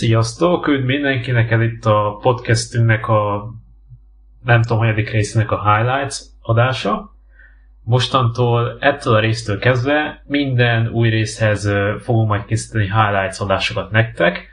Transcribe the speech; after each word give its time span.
Sziasztok! 0.00 0.66
Üdv 0.66 0.84
mindenkinek, 0.84 1.50
ez 1.50 1.60
itt 1.60 1.84
a 1.84 2.18
podcastünknek 2.22 3.08
a 3.08 3.50
nem 4.44 4.62
tudom, 4.62 4.78
hanyadik 4.78 5.10
részének 5.10 5.50
a 5.50 5.74
highlights 5.74 6.16
adása. 6.42 7.14
Mostantól 7.82 8.76
ettől 8.80 9.14
a 9.14 9.20
résztől 9.20 9.58
kezdve 9.58 10.22
minden 10.26 10.88
új 10.88 11.08
részhez 11.08 11.70
fogunk 11.98 12.28
majd 12.28 12.44
készíteni 12.44 12.84
highlights 12.84 13.40
adásokat 13.40 13.90
nektek. 13.90 14.48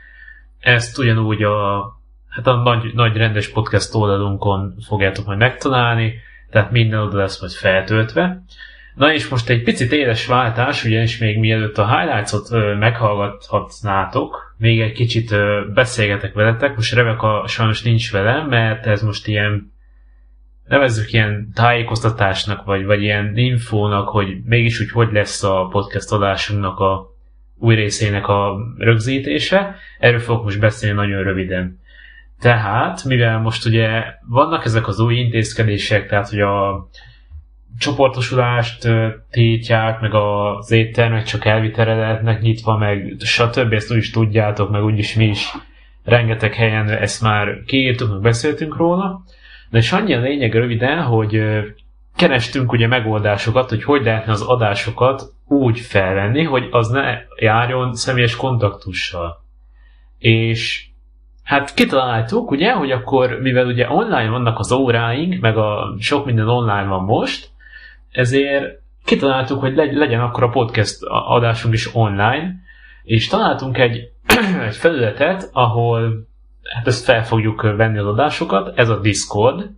Ezt 0.58 0.98
ugyanúgy 0.98 1.42
a, 1.42 1.84
hát 2.28 2.46
a 2.46 2.54
nagy, 2.54 2.94
nagy 2.94 3.16
rendes 3.16 3.48
podcast 3.48 3.94
oldalunkon 3.94 4.74
fogjátok 4.86 5.26
majd 5.26 5.38
megtalálni, 5.38 6.14
tehát 6.50 6.70
minden 6.70 7.00
oda 7.00 7.16
lesz 7.16 7.40
majd 7.40 7.52
feltöltve. 7.52 8.42
Na 8.98 9.12
és 9.12 9.28
most 9.28 9.48
egy 9.48 9.62
picit 9.62 9.92
éles 9.92 10.26
váltás, 10.26 10.84
ugyanis 10.84 11.18
még 11.18 11.38
mielőtt 11.38 11.78
a 11.78 11.98
highlights-ot 11.98 12.78
meghallgathatnátok, 12.78 14.54
még 14.56 14.80
egy 14.80 14.92
kicsit 14.92 15.34
beszélgetek 15.74 16.34
veletek. 16.34 16.76
Most 16.76 16.94
Rebecca 16.94 17.44
sajnos 17.46 17.82
nincs 17.82 18.12
velem, 18.12 18.48
mert 18.48 18.86
ez 18.86 19.02
most 19.02 19.26
ilyen 19.26 19.72
nevezzük 20.68 21.12
ilyen 21.12 21.50
tájékoztatásnak, 21.54 22.64
vagy, 22.64 22.84
vagy 22.84 23.02
ilyen 23.02 23.36
infónak, 23.36 24.08
hogy 24.08 24.42
mégis 24.44 24.80
úgy 24.80 24.90
hogy 24.90 25.12
lesz 25.12 25.42
a 25.42 25.68
podcast 25.70 26.12
adásunknak 26.12 26.78
a 26.78 27.06
új 27.58 27.74
részének 27.74 28.26
a 28.26 28.56
rögzítése. 28.78 29.76
Erről 29.98 30.18
fogok 30.18 30.44
most 30.44 30.60
beszélni 30.60 30.96
nagyon 30.96 31.22
röviden. 31.22 31.80
Tehát, 32.40 33.04
mivel 33.04 33.38
most 33.38 33.66
ugye 33.66 34.04
vannak 34.28 34.64
ezek 34.64 34.88
az 34.88 35.00
új 35.00 35.14
intézkedések, 35.14 36.08
tehát 36.08 36.28
hogy 36.28 36.40
a 36.40 36.88
csoportosulást 37.78 38.88
tiltják, 39.30 40.00
meg 40.00 40.14
az 40.14 40.70
éttermek 40.70 41.22
csak 41.22 41.44
elvitelre 41.44 41.94
lehetnek 41.94 42.40
nyitva, 42.40 42.76
meg 42.76 43.14
stb. 43.18 43.72
Ezt 43.72 43.90
úgy 43.90 43.96
is 43.96 44.10
tudjátok, 44.10 44.70
meg 44.70 44.84
úgyis 44.84 45.14
mi 45.14 45.24
is 45.24 45.52
rengeteg 46.04 46.54
helyen 46.54 46.88
ezt 46.88 47.22
már 47.22 47.62
kiírtuk, 47.66 48.10
meg 48.10 48.20
beszéltünk 48.20 48.76
róla. 48.76 49.22
De 49.70 49.78
és 49.78 49.92
annyi 49.92 50.14
a 50.14 50.20
lényeg 50.20 50.54
röviden, 50.54 51.02
hogy 51.02 51.42
kerestünk 52.16 52.72
ugye 52.72 52.86
megoldásokat, 52.86 53.68
hogy 53.68 53.84
hogy 53.84 54.04
lehetne 54.04 54.32
az 54.32 54.42
adásokat 54.42 55.22
úgy 55.46 55.80
felvenni, 55.80 56.44
hogy 56.44 56.68
az 56.70 56.88
ne 56.88 57.18
járjon 57.40 57.94
személyes 57.94 58.36
kontaktussal. 58.36 59.42
És 60.18 60.86
hát 61.42 61.74
kitaláltuk, 61.74 62.50
ugye, 62.50 62.72
hogy 62.72 62.90
akkor, 62.90 63.38
mivel 63.40 63.66
ugye 63.66 63.90
online 63.90 64.28
vannak 64.28 64.58
az 64.58 64.72
óráink, 64.72 65.40
meg 65.40 65.56
a 65.56 65.94
sok 65.98 66.24
minden 66.24 66.48
online 66.48 66.84
van 66.84 67.04
most, 67.04 67.48
ezért 68.10 68.80
kitaláltuk, 69.04 69.60
hogy 69.60 69.74
legyen 69.74 70.20
akkor 70.20 70.42
a 70.42 70.48
podcast 70.48 70.96
adásunk 71.08 71.74
is 71.74 71.94
online, 71.94 72.54
és 73.02 73.28
találtunk 73.28 73.78
egy, 73.78 74.12
egy 74.68 74.76
felületet, 74.76 75.48
ahol 75.52 76.26
hát 76.74 76.86
ezt 76.86 77.04
fel 77.04 77.24
fogjuk 77.24 77.62
venni 77.62 77.98
az 77.98 78.06
adásokat, 78.06 78.78
ez 78.78 78.88
a 78.88 79.00
Discord. 79.00 79.70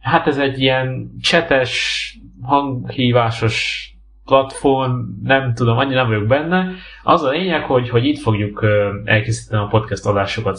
Hát 0.00 0.26
ez 0.26 0.38
egy 0.38 0.60
ilyen 0.60 1.10
csetes, 1.20 2.18
hanghívásos 2.42 3.84
platform, 4.24 5.00
nem 5.22 5.54
tudom, 5.54 5.78
annyira 5.78 6.00
nem 6.00 6.08
vagyok 6.08 6.26
benne. 6.26 6.72
Az 7.02 7.22
a 7.22 7.30
lényeg, 7.30 7.64
hogy, 7.64 7.88
hogy 7.88 8.04
itt 8.04 8.18
fogjuk 8.18 8.64
elkészíteni 9.04 9.62
a 9.62 9.66
podcast 9.66 10.06
adásokat 10.06 10.56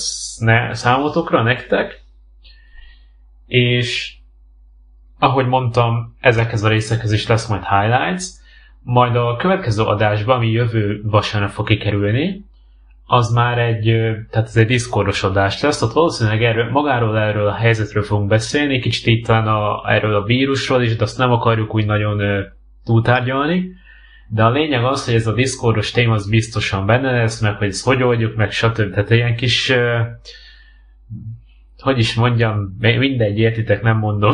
számotokra, 0.72 1.44
nektek, 1.44 2.02
és 3.46 4.17
ahogy 5.20 5.48
mondtam, 5.48 6.16
ezekhez 6.20 6.64
a 6.64 6.68
részekhez 6.68 7.12
is 7.12 7.28
lesz 7.28 7.48
majd 7.48 7.64
highlights, 7.64 8.24
majd 8.84 9.16
a 9.16 9.36
következő 9.36 9.84
adásban, 9.84 10.36
ami 10.36 10.52
jövő 10.52 11.02
vasárnap 11.04 11.50
fog 11.50 11.68
kikerülni, 11.68 12.46
az 13.06 13.32
már 13.32 13.58
egy, 13.58 13.84
tehát 14.30 14.48
ez 14.48 14.58
egy 14.58 14.68
diszkordos 14.68 15.24
adás 15.24 15.62
lesz, 15.62 15.82
ott 15.82 15.94
valószínűleg 15.94 16.44
erről, 16.44 16.70
magáról 16.70 17.20
erről 17.20 17.48
a 17.48 17.54
helyzetről 17.54 18.04
fogunk 18.04 18.28
beszélni, 18.30 18.80
kicsit 18.80 19.06
itt 19.06 19.26
talán 19.26 19.48
a, 19.48 19.92
erről 19.92 20.16
a 20.16 20.24
vírusról 20.24 20.82
is, 20.82 20.96
de 20.96 21.04
azt 21.04 21.18
nem 21.18 21.32
akarjuk 21.32 21.76
úgy 21.76 21.86
nagyon 21.86 22.22
uh, 22.22 22.40
túltárgyalni, 22.86 23.72
de 24.30 24.44
a 24.44 24.50
lényeg 24.50 24.86
az, 24.86 25.06
hogy 25.06 25.14
ez 25.14 25.28
a 25.28 25.34
diszkordos 25.34 25.92
téma 25.92 26.14
az 26.14 26.30
biztosan 26.30 26.86
benne 26.86 27.12
lesz, 27.12 27.42
meg 27.42 27.56
hogy 27.56 27.68
ezt 27.68 27.86
hogy 27.86 28.04
oldjuk, 28.04 28.36
meg 28.36 28.52
stb. 28.52 28.94
Tehát 28.94 29.10
ilyen 29.10 29.36
kis, 29.36 29.70
uh, 29.70 30.00
hogy 31.88 32.00
is 32.00 32.16
mondjam, 32.16 32.78
mindegy, 32.80 33.40
értitek, 33.40 33.82
nem 33.82 33.98
mondom. 33.98 34.34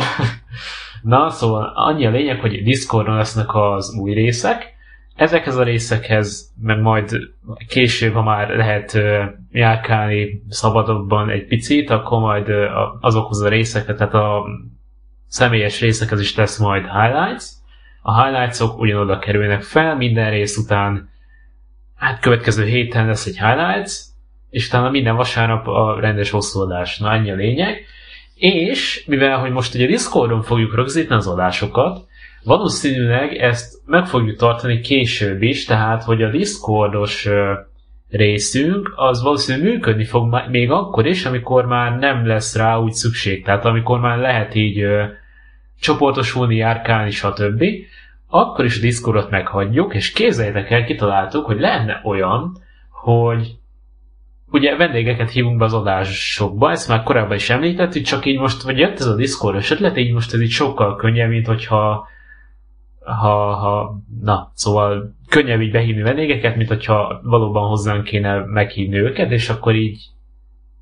Na, 1.02 1.30
szóval 1.30 1.72
annyi 1.76 2.06
a 2.06 2.10
lényeg, 2.10 2.40
hogy 2.40 2.64
Discordon 2.64 3.16
lesznek 3.16 3.56
az 3.56 3.98
új 4.00 4.14
részek, 4.14 4.74
ezekhez 5.16 5.56
a 5.56 5.64
részekhez, 5.64 6.54
meg 6.62 6.80
majd 6.80 7.12
később, 7.68 8.14
ha 8.14 8.24
már 8.24 8.50
lehet 8.50 8.98
járkálni 9.52 10.44
szabadabban 10.50 11.30
egy 11.30 11.46
picit, 11.46 11.90
akkor 11.90 12.20
majd 12.20 12.48
azokhoz 13.00 13.42
a 13.42 13.50
részeket, 13.50 13.98
tehát 13.98 14.14
a 14.14 14.46
személyes 15.28 15.82
részekhez 15.82 16.20
is 16.20 16.36
lesz 16.36 16.58
majd 16.58 16.84
highlights. 16.84 17.44
A 18.02 18.24
highlights-ok 18.24 18.80
ugyanoda 18.80 19.20
kerülnek 19.20 19.62
fel, 19.62 19.96
minden 19.96 20.30
rész 20.30 20.58
után, 20.58 21.10
hát 21.96 22.20
következő 22.20 22.66
héten 22.66 23.06
lesz 23.06 23.26
egy 23.26 23.40
highlights, 23.40 24.13
és 24.54 24.68
utána 24.68 24.90
minden 24.90 25.16
vasárnap 25.16 25.68
a 25.68 26.00
rendes 26.00 26.30
hosszúadás. 26.30 26.98
Na, 26.98 27.14
ennyi 27.14 27.32
a 27.32 27.36
lényeg. 27.36 27.86
És, 28.36 29.04
mivel 29.08 29.38
hogy 29.38 29.52
most 29.52 29.74
ugye 29.74 29.86
Discordon 29.86 30.42
fogjuk 30.42 30.76
rögzíteni 30.76 31.16
az 31.16 31.28
adásokat, 31.28 32.06
valószínűleg 32.44 33.36
ezt 33.36 33.74
meg 33.86 34.06
fogjuk 34.06 34.38
tartani 34.38 34.80
később 34.80 35.42
is, 35.42 35.66
tehát 35.66 36.04
hogy 36.04 36.24
a 36.24 36.30
Discordos 36.30 37.28
részünk, 38.10 38.94
az 38.96 39.22
valószínűleg 39.22 39.72
működni 39.72 40.06
fog 40.06 40.42
még 40.50 40.72
akkor 40.72 41.06
is, 41.06 41.26
amikor 41.26 41.66
már 41.66 41.98
nem 41.98 42.28
lesz 42.28 42.56
rá 42.56 42.78
úgy 42.78 42.94
szükség, 42.94 43.44
tehát 43.44 43.66
amikor 43.66 44.00
már 44.00 44.18
lehet 44.18 44.56
így 44.56 44.80
ö, 44.80 45.04
csoportosulni, 45.80 46.56
járkálni, 46.56 47.12
stb. 47.12 47.64
Akkor 48.28 48.66
is 48.66 48.78
a 48.78 48.82
Discordot 48.82 49.30
meghagyjuk, 49.30 49.94
és 49.94 50.12
képzeljétek 50.12 50.72
el, 50.72 50.84
kitaláltuk, 50.84 51.46
hogy 51.46 51.60
lenne 51.60 52.02
olyan, 52.04 52.58
hogy 52.90 53.56
ugye 54.54 54.76
vendégeket 54.76 55.32
hívunk 55.32 55.58
be 55.58 55.66
az 55.66 55.74
adásokba, 55.74 56.72
ezt 56.72 56.88
már 56.88 57.04
korábban 57.04 57.36
is 57.36 57.50
említettük, 57.50 58.04
csak 58.04 58.26
így 58.26 58.40
most, 58.40 58.62
vagy 58.62 58.78
jött 58.78 59.00
ez 59.00 59.06
a 59.06 59.16
Discord 59.16 59.66
ötlet, 59.72 59.98
így 59.98 60.14
most 60.14 60.34
ez 60.34 60.42
így 60.42 60.50
sokkal 60.50 60.96
könnyebb, 60.96 61.30
mint 61.30 61.48
hogyha 61.48 62.08
ha, 63.00 63.54
ha, 63.54 64.00
na, 64.22 64.52
szóval 64.54 65.16
könnyebb 65.30 65.62
így 65.62 65.72
behívni 65.72 66.02
vendégeket, 66.02 66.56
mint 66.56 66.68
hogyha 66.68 67.20
valóban 67.24 67.68
hozzánk 67.68 68.04
kéne 68.04 68.44
meghívni 68.46 68.98
őket, 68.98 69.32
és 69.32 69.50
akkor 69.50 69.76
így 69.76 70.02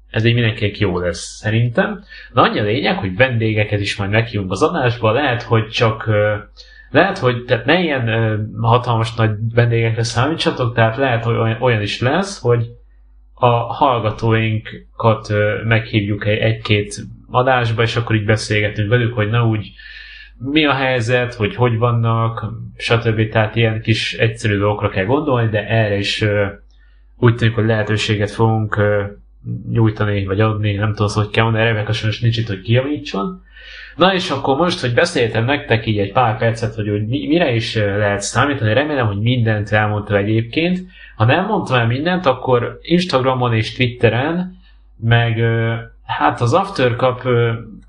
ez 0.10 0.26
így 0.26 0.34
mindenkinek 0.34 0.80
jó 0.80 1.00
lesz, 1.00 1.38
szerintem. 1.42 2.04
Na, 2.34 2.42
annyi 2.42 2.60
a 2.60 2.64
lényeg, 2.64 2.98
hogy 2.98 3.16
vendégeket 3.16 3.80
is 3.80 3.96
majd 3.96 4.10
meghívunk 4.10 4.52
az 4.52 4.64
adásba, 4.64 5.12
lehet, 5.12 5.42
hogy 5.42 5.68
csak 5.68 6.10
lehet, 6.90 7.18
hogy 7.18 7.44
tehát 7.44 7.66
ne 7.66 7.82
ilyen 7.82 8.52
hatalmas 8.62 9.14
nagy 9.16 9.32
vendégekre 9.54 10.04
számítsatok, 10.04 10.74
tehát 10.74 10.98
lehet, 10.98 11.24
hogy 11.24 11.36
olyan, 11.60 11.82
is 11.82 12.02
lesz, 12.02 12.42
hogy 12.42 12.66
a 13.44 13.74
hallgatóinkat 13.74 15.34
meghívjuk 15.64 16.26
egy-két 16.26 16.96
adásba, 17.30 17.82
és 17.82 17.96
akkor 17.96 18.16
így 18.16 18.26
beszélgetünk 18.26 18.90
velük, 18.90 19.14
hogy 19.14 19.30
na 19.30 19.48
úgy 19.48 19.72
mi 20.38 20.66
a 20.66 20.74
helyzet, 20.74 21.34
hogy 21.34 21.56
hogy 21.56 21.78
vannak, 21.78 22.46
stb. 22.78 23.30
Tehát 23.30 23.56
ilyen 23.56 23.82
kis 23.82 24.14
egyszerű 24.14 24.58
dolgokra 24.58 24.90
kell 24.90 25.06
gondolni, 25.06 25.50
de 25.50 25.68
erre 25.68 25.98
is 25.98 26.26
úgy 27.18 27.36
tűnik, 27.36 27.56
hogy 27.56 27.66
lehetőséget 27.66 28.32
fogunk 28.32 28.82
nyújtani, 29.72 30.26
vagy 30.26 30.40
adni, 30.40 30.74
nem 30.74 30.94
tudom, 30.94 31.12
hogy 31.14 31.30
kell 31.30 31.44
mondani, 31.44 31.66
Rebecca 31.66 31.94
sajnos 31.94 32.20
nincs 32.20 32.38
itt, 32.38 32.48
hogy 32.48 32.62
kijavítson. 32.62 33.44
Na 33.96 34.14
és 34.14 34.30
akkor 34.30 34.58
most, 34.58 34.82
hogy 34.82 34.94
beszéltem 34.94 35.46
nektek 35.46 35.86
így 35.86 35.98
egy 35.98 36.12
pár 36.12 36.38
percet, 36.38 36.76
hogy, 36.76 36.90
hogy 36.90 37.08
mire 37.08 37.54
is 37.54 37.76
lehet 37.76 38.22
számítani, 38.22 38.74
remélem, 38.74 39.08
hogy 39.08 39.20
mindent 39.20 39.72
elmondtam 39.72 40.16
egyébként. 40.16 40.80
Ha 41.22 41.28
nem 41.28 41.46
mondtam 41.46 41.80
el 41.80 41.88
mindent, 41.88 42.26
akkor 42.26 42.80
Instagramon 42.82 43.54
és 43.54 43.74
Twitteren, 43.74 44.60
meg 44.98 45.40
hát 46.04 46.42
az 46.42 46.54
Aftercup 46.54 47.22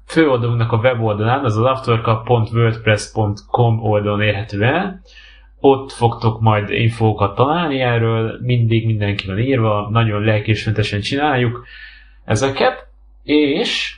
főoldalunknak 0.06 0.72
a 0.72 0.76
weboldalán, 0.76 1.44
az 1.44 1.56
az 1.56 1.64
aftercup.wordpress.com 1.64 3.82
oldalon 3.82 4.22
érhető 4.22 4.62
el. 4.62 5.00
Ott 5.60 5.92
fogtok 5.92 6.40
majd 6.40 6.70
infókat 6.70 7.34
találni 7.34 7.80
erről, 7.80 8.38
mindig 8.40 8.86
mindenki 8.86 9.26
van 9.26 9.38
írva, 9.38 9.88
nagyon 9.90 10.22
lelkismertesen 10.22 11.00
csináljuk 11.00 11.66
ezeket, 12.24 12.86
és 13.22 13.96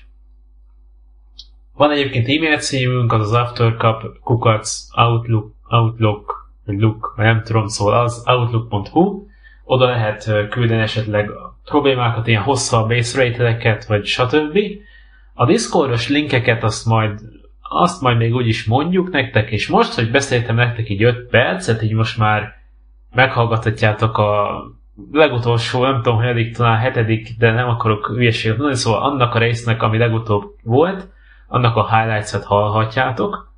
van 1.72 1.90
egyébként 1.90 2.28
e-mail 2.28 2.58
címünk, 2.58 3.12
az 3.12 3.20
az 3.20 3.32
aftercup 3.32 4.18
kukac 4.22 4.86
outlook, 4.96 5.52
outlook, 5.68 6.43
look, 6.64 7.14
nem 7.16 7.42
tudom, 7.42 7.66
szóval 7.66 8.02
az 8.02 8.22
outlook.hu, 8.26 9.26
oda 9.64 9.84
lehet 9.84 10.48
küldeni 10.50 10.82
esetleg 10.82 11.30
problémákat, 11.64 12.26
ilyen 12.26 12.42
hosszabb 12.42 12.90
észrevételeket, 12.90 13.86
vagy 13.86 14.04
stb. 14.04 14.58
A 15.34 15.46
Discordos 15.46 16.08
linkeket 16.08 16.62
azt 16.62 16.86
majd, 16.86 17.20
azt 17.60 18.00
majd 18.00 18.16
még 18.16 18.34
úgy 18.34 18.48
is 18.48 18.64
mondjuk 18.64 19.10
nektek, 19.10 19.50
és 19.50 19.68
most, 19.68 19.94
hogy 19.94 20.10
beszéltem 20.10 20.56
nektek 20.56 20.88
így 20.88 21.02
5 21.02 21.28
percet, 21.28 21.82
így 21.82 21.92
most 21.92 22.18
már 22.18 22.52
meghallgathatjátok 23.14 24.18
a 24.18 24.62
legutolsó, 25.12 25.82
nem 25.82 26.02
tudom, 26.02 26.18
hanyadik, 26.18 26.56
talán 26.56 26.78
hetedik, 26.78 27.28
de 27.38 27.52
nem 27.52 27.68
akarok 27.68 28.06
hülyeséget 28.06 28.56
mondani, 28.56 28.78
szóval 28.78 29.02
annak 29.02 29.34
a 29.34 29.38
résznek, 29.38 29.82
ami 29.82 29.98
legutóbb 29.98 30.54
volt, 30.62 31.08
annak 31.48 31.76
a 31.76 31.96
highlights-et 31.96 32.44
hallhatjátok. 32.44 33.53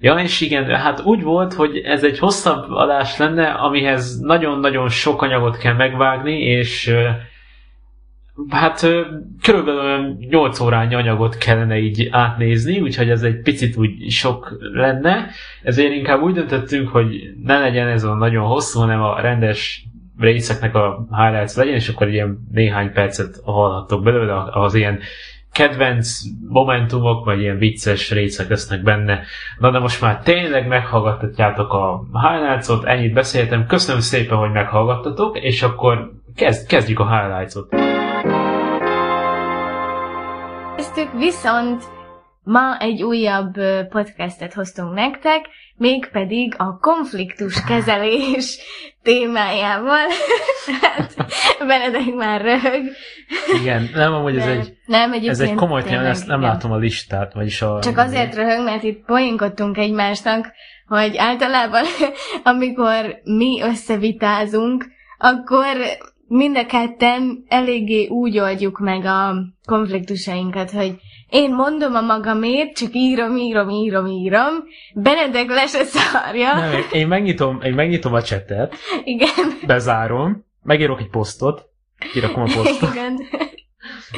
Ja, 0.00 0.14
és 0.14 0.40
igen, 0.40 0.64
hát 0.64 1.00
úgy 1.00 1.22
volt, 1.22 1.54
hogy 1.54 1.76
ez 1.76 2.04
egy 2.04 2.18
hosszabb 2.18 2.70
adás 2.70 3.16
lenne, 3.16 3.50
amihez 3.50 4.20
nagyon-nagyon 4.20 4.88
sok 4.88 5.22
anyagot 5.22 5.56
kell 5.56 5.74
megvágni, 5.74 6.40
és 6.40 6.94
hát 8.48 8.86
körülbelül 9.42 10.16
8 10.30 10.60
órányi 10.60 10.94
anyagot 10.94 11.38
kellene 11.38 11.78
így 11.78 12.08
átnézni, 12.10 12.80
úgyhogy 12.80 13.10
ez 13.10 13.22
egy 13.22 13.40
picit 13.40 13.76
úgy 13.76 14.10
sok 14.10 14.56
lenne. 14.72 15.30
Ezért 15.62 15.92
inkább 15.92 16.22
úgy 16.22 16.34
döntöttünk, 16.34 16.88
hogy 16.88 17.06
ne 17.42 17.58
legyen 17.58 17.88
ez 17.88 18.04
a 18.04 18.14
nagyon 18.14 18.46
hosszú, 18.46 18.80
hanem 18.80 19.02
a 19.02 19.20
rendes 19.20 19.84
részeknek 20.18 20.74
a 20.74 21.06
highlights 21.10 21.54
legyen, 21.54 21.74
és 21.74 21.88
akkor 21.88 22.08
ilyen 22.08 22.38
néhány 22.52 22.92
percet 22.92 23.40
hallhattok 23.44 24.02
belőle, 24.02 24.44
az 24.50 24.74
ilyen 24.74 24.98
kedvenc 25.58 26.20
momentumok, 26.48 27.24
vagy 27.24 27.40
ilyen 27.40 27.58
vicces 27.58 28.10
részek 28.10 28.48
lesznek 28.48 28.82
benne. 28.82 29.20
Na 29.58 29.70
de 29.70 29.78
most 29.78 30.00
már 30.00 30.22
tényleg 30.22 30.66
meghallgattatjátok 30.66 31.72
a 31.72 32.02
highlights-ot, 32.12 32.84
ennyit 32.84 33.12
beszéltem. 33.12 33.66
Köszönöm 33.66 34.00
szépen, 34.00 34.36
hogy 34.36 34.50
meghallgattatok, 34.50 35.38
és 35.38 35.62
akkor 35.62 36.10
kezd, 36.34 36.68
kezdjük 36.68 36.98
a 36.98 37.18
highlights-ot. 37.18 37.74
Viszont 41.18 41.82
ma 42.42 42.78
egy 42.78 43.02
újabb 43.02 43.52
podcastet 43.88 44.54
hoztunk 44.54 44.94
nektek, 44.94 45.46
mégpedig 45.78 46.54
a 46.56 46.78
konfliktus 46.78 47.64
kezelés 47.64 48.58
témájával. 49.02 50.06
hát 50.80 51.14
Benedek 51.66 52.14
már 52.14 52.40
röhög. 52.40 52.82
Igen, 53.60 53.90
nem 53.94 54.12
amúgy 54.12 54.36
ez 54.36 54.46
egy, 54.46 54.72
nem, 54.86 55.12
ez 55.12 55.40
egy 55.40 55.54
komoly 55.54 55.82
téma, 55.82 56.02
ezt 56.02 56.26
nem 56.26 56.40
igen. 56.40 56.50
látom 56.50 56.72
a 56.72 56.76
listát, 56.76 57.32
vagyis 57.32 57.62
a... 57.62 57.78
Csak 57.82 57.98
azért 57.98 58.34
röhög, 58.34 58.64
mert 58.64 58.82
itt 58.82 59.04
poénkodtunk 59.04 59.78
egymásnak, 59.78 60.52
hogy 60.86 61.16
általában, 61.16 61.84
amikor 62.52 63.20
mi 63.24 63.60
összevitázunk, 63.62 64.86
akkor 65.18 65.76
mind 66.28 66.56
a 66.56 66.66
ketten 66.66 67.44
eléggé 67.48 68.06
úgy 68.06 68.38
oldjuk 68.38 68.78
meg 68.78 69.04
a 69.04 69.34
konfliktusainkat, 69.64 70.70
hogy 70.70 70.96
én 71.28 71.54
mondom 71.54 71.94
a 71.94 72.00
magamét, 72.00 72.76
csak 72.76 72.90
írom, 72.92 73.36
írom, 73.36 73.68
írom, 73.68 74.06
írom. 74.06 74.52
Benedek 74.94 75.48
le 75.48 75.66
se 75.66 75.84
szarja. 75.84 76.54
Nem, 76.54 76.80
én 76.92 77.06
megnyitom, 77.06 77.60
én 77.62 77.74
megnyitom 77.74 78.14
a 78.14 78.22
csetet. 78.22 78.74
Igen. 79.04 79.58
Bezárom. 79.66 80.44
Megírok 80.62 81.00
egy 81.00 81.10
posztot. 81.10 81.68
Kirakom 82.12 82.42
a 82.42 82.46
posztot. 82.54 82.94
Igen. 82.94 83.18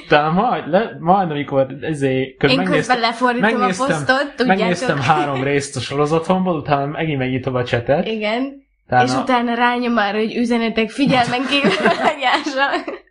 Tehát 0.09 0.33
majd, 0.33 0.69
le, 0.69 0.97
majd 0.99 1.31
amikor 1.31 1.67
ezért... 1.81 2.43
Én 2.43 2.65
közben 2.65 3.01
lefordítom 3.01 3.59
megnéztem, 3.59 3.87
a 3.87 3.89
posztot, 3.89 4.35
tudjátok. 4.37 4.47
Megnéztem 4.47 5.01
három 5.01 5.43
részt 5.43 5.77
a 5.77 5.81
sorozatomból, 5.81 6.57
utána 6.57 6.87
megint 6.87 7.19
megnyitom 7.19 7.55
a 7.55 7.65
csetet. 7.65 8.07
Igen. 8.07 8.69
Utána... 8.87 9.05
És 9.05 9.15
utána 9.15 9.55
rányom 9.55 9.93
már, 9.93 10.15
hogy 10.15 10.37
üzenetek 10.37 10.91
figyelmen 10.91 11.47
kívül 11.47 11.71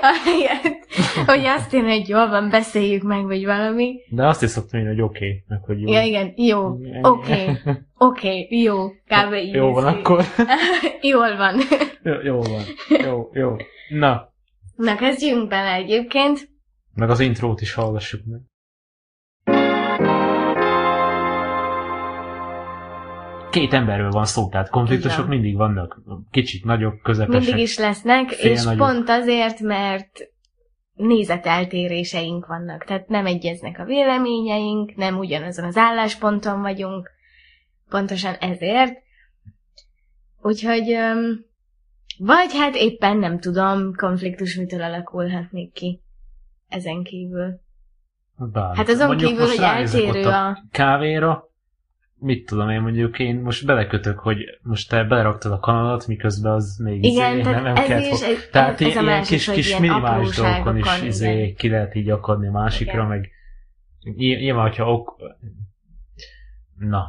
Ahelyett, 0.00 0.86
hogy 1.26 1.44
azt 1.44 1.74
én, 1.74 1.84
hogy 1.84 2.08
jól 2.08 2.28
van, 2.28 2.50
beszéljük 2.50 3.02
meg, 3.02 3.24
vagy 3.24 3.44
valami. 3.44 3.94
De 4.10 4.26
azt 4.26 4.42
is 4.42 4.50
szoktam 4.50 4.80
én, 4.80 4.86
hogy 4.86 5.00
oké, 5.00 5.16
okay, 5.16 5.44
meg 5.48 5.62
hogy 5.64 5.80
jó. 5.80 5.92
Ja, 5.92 6.02
igen, 6.02 6.32
jó, 6.36 6.66
oké, 6.66 6.98
okay, 7.02 7.58
oké, 7.98 8.28
okay, 8.28 8.62
jó, 8.62 8.88
kb. 8.88 9.32
így. 9.32 9.54
Jó 9.54 9.72
van 9.72 9.84
akkor. 9.84 10.24
Jól 11.12 11.36
van. 11.36 11.60
jó, 12.02 12.12
jó 12.22 12.40
van, 12.40 12.62
jó, 12.88 13.30
jó. 13.32 13.56
Na. 13.88 14.32
Na, 14.76 14.96
kezdjünk 14.96 15.48
bele 15.48 15.72
egyébként. 15.72 16.48
Meg 16.94 17.10
az 17.10 17.20
intrót 17.20 17.60
is 17.60 17.72
hallgassuk 17.72 18.20
meg. 18.24 18.40
Két 23.60 23.72
emberről 23.72 24.10
van 24.10 24.24
szó, 24.24 24.48
tehát 24.48 24.68
konfliktusok 24.68 25.18
Igen. 25.18 25.30
mindig 25.30 25.56
vannak. 25.56 26.00
Kicsit 26.30 26.64
nagyok, 26.64 27.02
közepesek. 27.02 27.40
Mindig 27.40 27.62
is 27.62 27.78
lesznek, 27.78 28.30
és 28.30 28.64
nagyok. 28.64 28.86
pont 28.86 29.08
azért, 29.08 29.60
mert 29.60 30.30
nézeteltéréseink 30.92 32.46
vannak. 32.46 32.84
Tehát 32.84 33.08
nem 33.08 33.26
egyeznek 33.26 33.78
a 33.78 33.84
véleményeink, 33.84 34.94
nem 34.94 35.18
ugyanazon 35.18 35.64
az 35.64 35.76
állásponton 35.76 36.60
vagyunk, 36.60 37.10
pontosan 37.88 38.34
ezért. 38.34 38.94
Úgyhogy, 40.42 40.96
vagy 42.18 42.52
hát 42.52 42.74
éppen 42.74 43.16
nem 43.16 43.38
tudom, 43.38 43.94
konfliktus 43.94 44.56
mitől 44.56 44.82
alakulhat 44.82 45.52
még 45.52 45.72
ki 45.72 46.00
ezen 46.68 47.02
kívül. 47.02 47.60
Bár. 48.52 48.76
Hát 48.76 48.88
azon 48.88 49.16
kívül, 49.16 49.46
hogy 49.46 49.60
eltérő 49.60 50.24
a... 50.24 50.46
a... 50.46 50.64
Kávéra, 50.70 51.44
mit 52.18 52.46
tudom 52.46 52.70
én, 52.70 52.80
mondjuk 52.80 53.18
én 53.18 53.40
most 53.40 53.66
belekötök, 53.66 54.18
hogy 54.18 54.38
most 54.62 54.88
te 54.88 55.04
beleraktad 55.04 55.52
a 55.52 55.58
kanalat, 55.58 56.06
miközben 56.06 56.52
az 56.52 56.78
még 56.82 57.04
Igen, 57.04 57.38
izé, 57.38 57.50
nem, 57.50 57.62
nem 57.62 57.76
ez 57.76 58.06
is, 58.06 58.22
ez, 58.22 58.48
Tehát 58.50 58.80
ez 58.80 58.86
ilyen 58.86 59.04
másik, 59.04 59.36
kis, 59.36 59.50
kis 59.50 59.68
ilyen 59.68 59.80
minimális 59.80 60.36
dolgokon 60.36 60.76
is 60.76 61.02
izé, 61.02 61.52
ki 61.52 61.68
lehet 61.68 61.94
így 61.94 62.10
akadni 62.10 62.48
másikra, 62.48 62.92
Igen. 62.92 63.06
meg 63.06 63.30
nyilván, 64.16 64.62
hogyha 64.62 64.92
ok... 64.92 65.16
Na, 66.78 67.04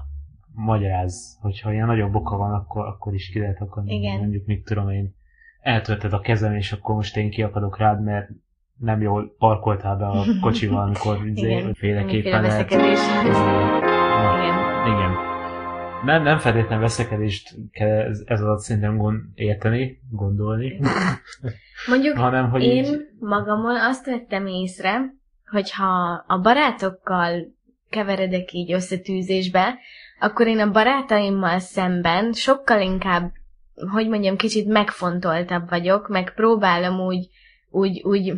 magyaráz, 0.54 1.38
hogyha 1.42 1.74
ilyen 1.74 1.88
nagyobb 1.88 2.16
oka 2.16 2.38
van, 2.38 2.54
akkor, 2.54 2.86
akkor 2.86 3.14
is 3.14 3.30
ki 3.30 3.40
lehet 3.40 3.62
akadni. 3.62 3.96
Igen. 3.96 4.18
Mondjuk, 4.18 4.46
mit 4.46 4.66
tudom 4.66 4.90
én, 4.90 5.16
eltölted 5.62 6.14
a 6.14 6.20
kezem, 6.20 6.56
és 6.56 6.72
akkor 6.72 6.96
most 6.96 7.18
én 7.18 7.30
kiakadok 7.30 7.78
rád, 7.78 8.04
mert 8.04 8.30
nem 8.78 9.02
jól 9.02 9.36
parkoltál 9.38 9.96
be 9.96 10.06
a 10.06 10.24
kocsival, 10.42 10.84
amikor 10.84 11.28
izé, 11.28 11.72
féleképpen 11.74 12.42
lehet. 12.42 12.72
Igen. 12.72 14.67
Igen. 14.88 15.12
Nem, 16.04 16.24
nem 16.24 16.38
feltétlenül 16.38 16.80
veszekedést 16.80 17.56
kell 17.72 18.14
ez, 18.26 18.42
alatt 18.42 18.60
szerintem 18.60 18.98
gond, 18.98 19.22
érteni, 19.36 20.02
gondolni. 20.12 20.80
Mondjuk 21.90 22.18
hanem, 22.18 22.50
hogy 22.50 22.64
én 22.64 22.84
így... 22.84 23.08
magamon 23.20 23.76
azt 23.76 24.06
vettem 24.06 24.48
észre, 24.48 25.14
hogyha 25.46 26.24
a 26.28 26.40
barátokkal 26.40 27.56
keveredek 27.90 28.52
így 28.52 28.72
összetűzésbe, 28.72 29.76
akkor 30.20 30.48
én 30.48 30.60
a 30.60 30.72
barátaimmal 30.72 31.60
szemben 31.60 32.34
sokkal 32.34 32.82
inkább, 32.82 33.32
hogy 33.92 34.08
mondjam, 34.08 34.36
kicsit 34.36 34.68
megfontoltabb 34.68 35.70
vagyok, 35.70 36.08
meg 36.08 36.34
próbálom 36.34 37.00
úgy, 37.00 37.28
úgy, 37.70 38.02
úgy 38.04 38.34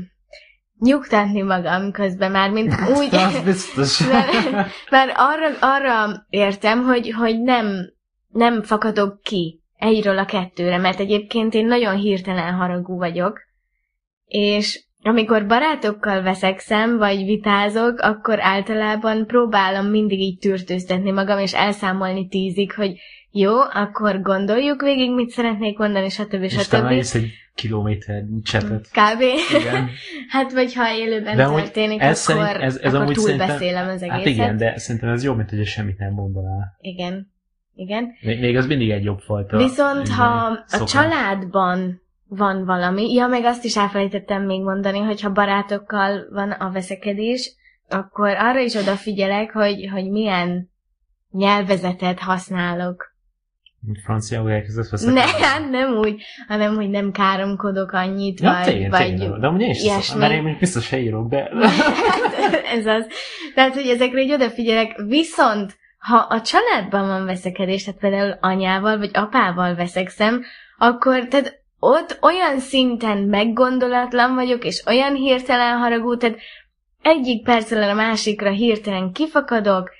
nyugtatni 0.79 1.41
magam 1.41 1.91
közben 1.91 2.31
már, 2.31 2.51
mint 2.51 2.73
úgy... 2.97 3.15
Az 3.15 3.41
biztos. 3.43 3.99
mert, 4.11 4.31
mert 4.89 5.11
arra, 5.15 5.47
arra 5.59 6.25
értem, 6.29 6.83
hogy, 6.83 7.11
hogy 7.11 7.41
nem, 7.41 7.93
nem 8.27 8.63
fakadok 8.63 9.21
ki 9.21 9.61
egyről 9.75 10.17
a 10.17 10.25
kettőre, 10.25 10.77
mert 10.77 10.99
egyébként 10.99 11.53
én 11.53 11.65
nagyon 11.65 11.95
hirtelen 11.95 12.53
haragú 12.53 12.97
vagyok, 12.97 13.39
és 14.25 14.87
amikor 15.01 15.45
barátokkal 15.45 16.21
veszekszem, 16.21 16.97
vagy 16.97 17.25
vitázok, 17.25 17.99
akkor 17.99 18.39
általában 18.39 19.25
próbálom 19.25 19.85
mindig 19.85 20.19
így 20.19 20.37
tűrtőztetni 20.37 21.11
magam, 21.11 21.39
és 21.39 21.53
elszámolni 21.53 22.27
tízig, 22.27 22.73
hogy 22.73 22.99
jó, 23.31 23.59
akkor 23.61 24.21
gondoljuk 24.21 24.81
végig, 24.81 25.13
mit 25.13 25.29
szeretnék 25.29 25.77
mondani, 25.77 26.09
stb. 26.09 26.47
stb. 26.47 26.91
És 26.91 27.13
egy 27.13 27.31
kilométer 27.59 28.23
csetet. 28.43 28.87
Kb. 28.91 29.21
Igen. 29.59 29.89
hát, 30.33 30.51
vagy 30.51 30.73
ha 30.73 30.95
élőben 30.95 31.35
de 31.35 31.45
történik, 31.45 32.01
ez 32.01 32.29
akkor, 32.29 32.45
szerint, 32.45 32.63
ez, 32.63 32.77
ez 32.77 32.93
akkor 32.93 33.13
túlbeszélem 33.13 33.87
az 33.87 34.01
egészet. 34.01 34.11
Hát 34.11 34.25
igen, 34.25 34.57
de 34.57 34.77
szerintem 34.77 35.09
ez 35.09 35.23
jobb, 35.23 35.37
mint 35.37 35.49
hogy 35.49 35.65
semmit 35.65 35.97
nem 35.97 36.13
mondaná. 36.13 36.75
Igen. 36.79 37.31
Igen. 37.75 38.07
Még, 38.21 38.39
még 38.39 38.57
az 38.57 38.65
mindig 38.65 38.89
egy 38.89 39.03
jobb 39.03 39.19
fajta. 39.19 39.57
Viszont, 39.57 40.07
ha 40.07 40.63
szokás. 40.65 40.95
a 40.95 40.99
családban 40.99 42.01
van 42.27 42.65
valami, 42.65 43.13
ja, 43.13 43.27
meg 43.27 43.43
azt 43.43 43.65
is 43.65 43.77
elfelejtettem 43.77 44.45
még 44.45 44.61
mondani, 44.61 44.99
hogy 44.99 45.21
ha 45.21 45.31
barátokkal 45.31 46.27
van 46.31 46.51
a 46.51 46.71
veszekedés, 46.71 47.55
akkor 47.89 48.29
arra 48.29 48.59
is 48.59 48.75
odafigyelek, 48.75 49.51
hogy, 49.51 49.89
hogy 49.91 50.09
milyen 50.09 50.69
nyelvezetet 51.31 52.19
használok. 52.19 53.08
Franciául 54.03 54.51
elkezdett 54.51 54.89
veszekedni? 54.89 55.19
Ne, 55.19 55.45
hát 55.45 55.69
nem 55.69 55.97
úgy, 55.97 56.21
hanem 56.47 56.75
hogy 56.75 56.89
nem 56.89 57.11
káromkodok 57.11 57.91
annyit, 57.91 58.39
ja, 58.39 58.51
vagy, 58.51 58.63
tényleg, 58.63 58.89
vagy 58.89 59.15
tényleg. 59.15 59.39
De 59.39 59.47
amúgy 59.47 59.61
én 59.61 59.69
is 59.69 59.83
ilyesmi. 59.83 60.19
mert 60.19 60.33
én 60.33 60.57
biztos 60.59 60.85
se 60.85 60.99
írok, 60.99 61.29
de... 61.29 61.49
ez 62.77 62.85
az. 62.85 63.07
Tehát, 63.55 63.73
hogy 63.73 63.87
ezekre 63.87 64.21
így 64.21 64.31
odafigyelek, 64.31 65.01
viszont 65.07 65.77
ha 65.99 66.17
a 66.17 66.41
családban 66.41 67.07
van 67.07 67.25
veszekedés, 67.25 67.83
tehát 67.83 67.99
például 67.99 68.37
anyával 68.41 68.97
vagy 68.97 69.11
apával 69.13 69.75
veszekszem, 69.75 70.43
akkor 70.77 71.27
tehát 71.27 71.61
ott 71.79 72.17
olyan 72.21 72.59
szinten 72.59 73.17
meggondolatlan 73.17 74.35
vagyok, 74.35 74.63
és 74.63 74.83
olyan 74.85 75.13
hirtelen 75.13 75.77
haragú, 75.77 76.17
tehát 76.17 76.37
egyik 77.01 77.43
percről 77.43 77.89
a 77.89 77.93
másikra 77.93 78.51
hirtelen 78.51 79.11
kifakadok, 79.11 79.91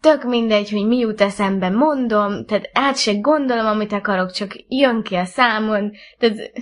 tök 0.00 0.24
mindegy, 0.24 0.70
hogy 0.70 0.86
mi 0.86 0.96
jut 0.96 1.20
eszembe, 1.20 1.68
mondom, 1.68 2.44
tehát 2.44 2.70
át 2.72 2.96
se 2.96 3.14
gondolom, 3.14 3.66
amit 3.66 3.92
akarok, 3.92 4.30
csak 4.30 4.56
jön 4.68 5.02
ki 5.02 5.14
a 5.14 5.24
számon, 5.24 5.92
tehát 6.18 6.52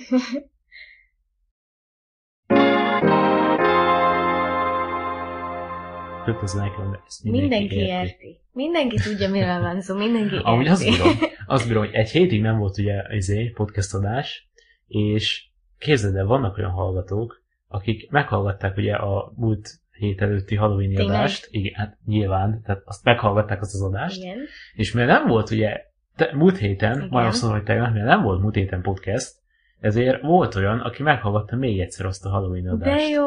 kötöznek, 6.25 6.71
de 6.90 7.02
ezt 7.07 7.23
mindenki, 7.23 7.40
mindenki, 7.40 7.76
mindenki 7.76 8.09
érti. 8.09 8.40
Mindenki 8.52 8.97
tudja, 8.97 9.31
miről 9.31 9.61
van 9.61 9.81
szó, 9.81 9.97
mindenki 9.97 10.35
érti. 10.35 10.47
Amúgy 10.47 10.66
azt 10.66 10.85
bírom, 10.85 11.19
azt 11.47 11.66
bírom, 11.66 11.85
hogy 11.85 11.95
egy 11.95 12.11
hétig 12.11 12.40
nem 12.40 12.59
volt 12.59 12.78
ugye 12.78 13.02
izé, 13.11 13.49
podcast 13.49 13.95
adás, 13.95 14.49
és 14.87 15.50
képzeld 15.78 16.16
el, 16.16 16.26
vannak 16.26 16.59
olyan 16.59 16.71
hallgatók, 16.71 17.43
akik 17.69 18.11
meghallgatták 18.11 18.76
ugye 18.76 18.95
a 18.95 19.33
múlt 19.37 19.69
hét 19.99 20.23
előtti 20.23 20.55
Halloween 20.57 20.95
Tényleg? 20.95 21.15
adást, 21.17 21.47
igen, 21.50 21.75
hát 21.75 21.97
nyilván, 22.07 22.62
tehát 22.65 22.83
azt 22.85 23.05
meghallgatták 23.05 23.61
azt 23.61 23.75
az 23.75 23.83
adást, 23.83 24.23
Igen. 24.23 24.37
és 24.75 24.93
mivel 24.93 25.19
nem 25.19 25.26
volt 25.29 25.50
ugye 25.50 25.81
te, 26.17 26.31
múlt 26.35 26.57
héten, 26.59 26.97
Igen. 26.97 27.09
majd 27.11 27.26
azt 27.26 27.43
mondom, 27.43 27.59
hogy 27.59 27.69
tegnap, 27.69 27.93
mivel 27.93 28.07
nem 28.07 28.23
volt 28.23 28.41
múlt 28.41 28.55
héten 28.55 28.83
podcast, 28.83 29.33
ezért 29.81 30.23
volt 30.23 30.55
olyan, 30.55 30.79
aki 30.81 31.03
meghallgatta 31.03 31.57
még 31.57 31.81
egyszer 31.81 32.07
azt 32.07 32.25
a 32.25 32.29
Halloween 32.29 32.69
adást. 32.69 33.05
De 33.07 33.09
jó. 33.11 33.25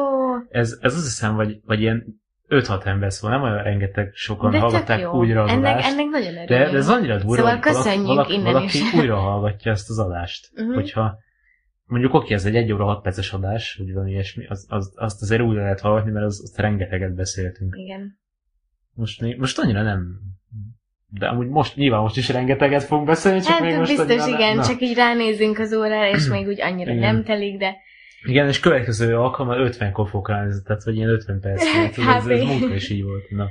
Ez, 0.50 0.78
ez 0.80 0.94
azt 0.94 1.04
hiszem, 1.04 1.34
vagy, 1.34 1.60
vagy 1.64 1.80
ilyen 1.80 2.20
5-6 2.48 2.86
ember 2.86 3.12
szól, 3.12 3.30
nem 3.30 3.42
olyan 3.42 3.62
rengeteg 3.62 4.10
sokan 4.14 4.50
De 4.50 4.58
hallgatták 4.58 5.14
újra 5.14 5.42
az 5.42 5.50
ennek, 5.50 5.72
adást. 5.72 5.92
ennek 5.92 6.06
nagyon 6.06 6.28
örülünk. 6.28 6.48
De, 6.48 6.70
de 6.70 6.76
ez 6.76 6.88
annyira 6.88 7.16
durva, 7.18 7.34
Szóval 7.34 7.52
hogy 7.62 7.72
valaki, 7.72 8.02
valaki, 8.06 8.32
innen 8.32 8.52
valaki 8.52 8.78
is. 8.78 8.92
újra 8.94 9.16
hallgatja 9.16 9.72
ezt 9.72 9.90
az 9.90 9.98
adást. 9.98 10.50
Mhm. 10.54 10.72
Hogyha 10.74 11.18
mondjuk 11.90 12.14
oké, 12.14 12.34
ez 12.34 12.44
egy 12.44 12.56
1 12.56 12.72
óra 12.72 12.84
6 12.84 13.02
perces 13.02 13.32
adás, 13.32 13.74
vagy 13.78 13.92
valami 13.92 14.10
ilyesmi, 14.10 14.46
az, 14.46 14.66
az, 14.68 14.92
azt 14.96 15.22
azért 15.22 15.42
újra 15.42 15.62
lehet 15.62 15.80
hallgatni, 15.80 16.10
mert 16.10 16.24
az, 16.26 16.40
azt 16.42 16.58
rengeteget 16.58 17.14
beszéltünk. 17.14 17.74
Igen. 17.76 18.18
Most, 18.94 19.20
még- 19.20 19.38
most 19.38 19.58
annyira 19.58 19.82
nem... 19.82 20.20
De 21.08 21.26
amúgy 21.26 21.48
most, 21.48 21.76
nyilván 21.76 22.00
most 22.00 22.16
is 22.16 22.28
rengeteget 22.28 22.82
fogunk 22.82 23.06
beszélni, 23.06 23.40
csak 23.40 23.60
még 23.60 23.70
Hát 23.70 23.78
most 23.78 23.96
biztos 23.96 24.20
annyira 24.20 24.38
igen, 24.38 24.56
nem. 24.56 24.64
csak 24.64 24.80
így 24.80 24.94
ránézünk 24.94 25.58
az 25.58 25.74
órára, 25.74 26.16
és 26.16 26.28
még 26.28 26.46
úgy 26.46 26.60
annyira 26.60 26.92
Igen. 26.92 27.14
nem 27.14 27.24
telik, 27.24 27.58
de 27.58 27.76
Igen, 28.26 28.48
és 28.48 28.60
következő 28.60 29.16
alkalommal 29.16 29.70
50-kor 29.72 30.08
fog 30.08 30.26
tehát 30.26 30.84
vagy 30.84 30.96
ilyen 30.96 31.08
50 31.08 31.40
perc. 31.40 31.62
Tehát 31.72 31.98
ez, 31.98 32.26
ez, 32.26 32.42
munka 32.42 32.74
is 32.74 32.90
így 32.90 33.02
volt. 33.02 33.30
Na. 33.30 33.48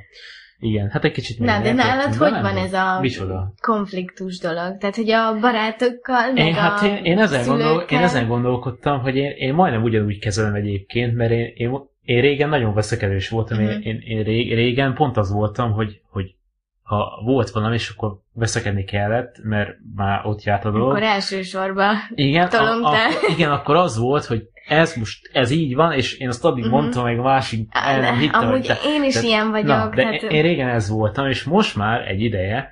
Igen, 0.60 0.90
hát 0.90 1.04
egy 1.04 1.12
kicsit 1.12 1.40
még 1.40 1.48
Na, 1.50 1.62
de 1.62 1.74
nálad 1.74 2.16
hogy 2.16 2.30
van 2.42 2.58
ez 2.58 2.74
a 2.74 2.98
Micsoda? 3.02 3.54
konfliktus 3.62 4.40
dolog? 4.40 4.78
Tehát, 4.78 4.96
hogy 4.96 5.12
a 5.12 5.38
barátokkal, 5.40 6.32
meg 6.34 6.46
Én, 6.46 6.54
hát 6.54 6.82
a 6.82 6.86
én, 6.86 7.04
én, 7.04 7.20
ezen 7.20 7.46
gondol, 7.46 7.82
én 7.90 8.00
ezen 8.00 8.28
gondolkodtam, 8.28 9.00
hogy 9.00 9.16
én, 9.16 9.32
én 9.32 9.54
majdnem 9.54 9.84
ugyanúgy 9.84 10.20
kezelem 10.20 10.54
egyébként, 10.54 11.16
mert 11.16 11.32
én, 11.32 11.52
én, 11.56 11.72
én 12.04 12.22
régen 12.22 12.50
nagyon 12.50 12.74
veszekedős 12.74 13.30
voltam, 13.30 13.58
Mhm. 13.58 13.68
én, 13.70 13.80
én, 13.82 14.00
én 14.06 14.24
ré- 14.24 14.54
régen 14.54 14.94
pont 14.94 15.18
az 15.18 15.32
voltam, 15.32 15.72
hogy, 15.72 16.02
hogy 16.12 16.36
ha 16.84 17.22
volt 17.26 17.50
valami, 17.50 17.74
és 17.76 17.90
akkor 17.90 18.18
veszekedni 18.34 18.84
kellett, 18.84 19.36
mert 19.44 19.70
már 19.96 20.26
ott 20.26 20.44
járt 20.44 20.66
a 20.66 20.72
dolog. 20.72 20.90
Akkor 20.90 21.04
elsősorban. 21.04 21.96
Igen, 22.16 22.48
a, 22.48 22.72
akkor, 22.72 22.98
igen, 23.36 23.52
akkor 23.52 23.76
az 23.76 23.98
volt, 23.98 24.26
hogy 24.26 24.44
ez 24.70 24.96
most, 24.96 25.30
ez 25.34 25.52
így 25.52 25.76
van, 25.76 25.92
és 25.92 26.18
én 26.18 26.28
azt 26.28 26.46
addig 26.46 26.64
Mhm. 26.64 26.74
mondtam, 26.74 27.04
meg 27.04 27.20
a 27.20 27.24
másik 27.24 27.68
el 27.72 28.00
nem 28.00 28.18
hitte, 28.18 28.38
Amúgy 28.38 28.52
hogy 28.52 28.66
te, 28.66 28.78
én 28.86 29.04
is 29.04 29.14
tehát- 29.14 29.28
ilyen 29.30 29.50
vagyok. 29.52 29.68
Na, 29.68 29.90
de 29.96 30.06
hát, 30.06 30.14
én, 30.22 30.30
én 30.30 30.42
régen 30.42 30.68
ez 30.70 30.90
voltam, 30.90 31.28
és 31.28 31.44
most 31.44 31.76
már 31.76 32.08
egy 32.08 32.22
ideje, 32.22 32.72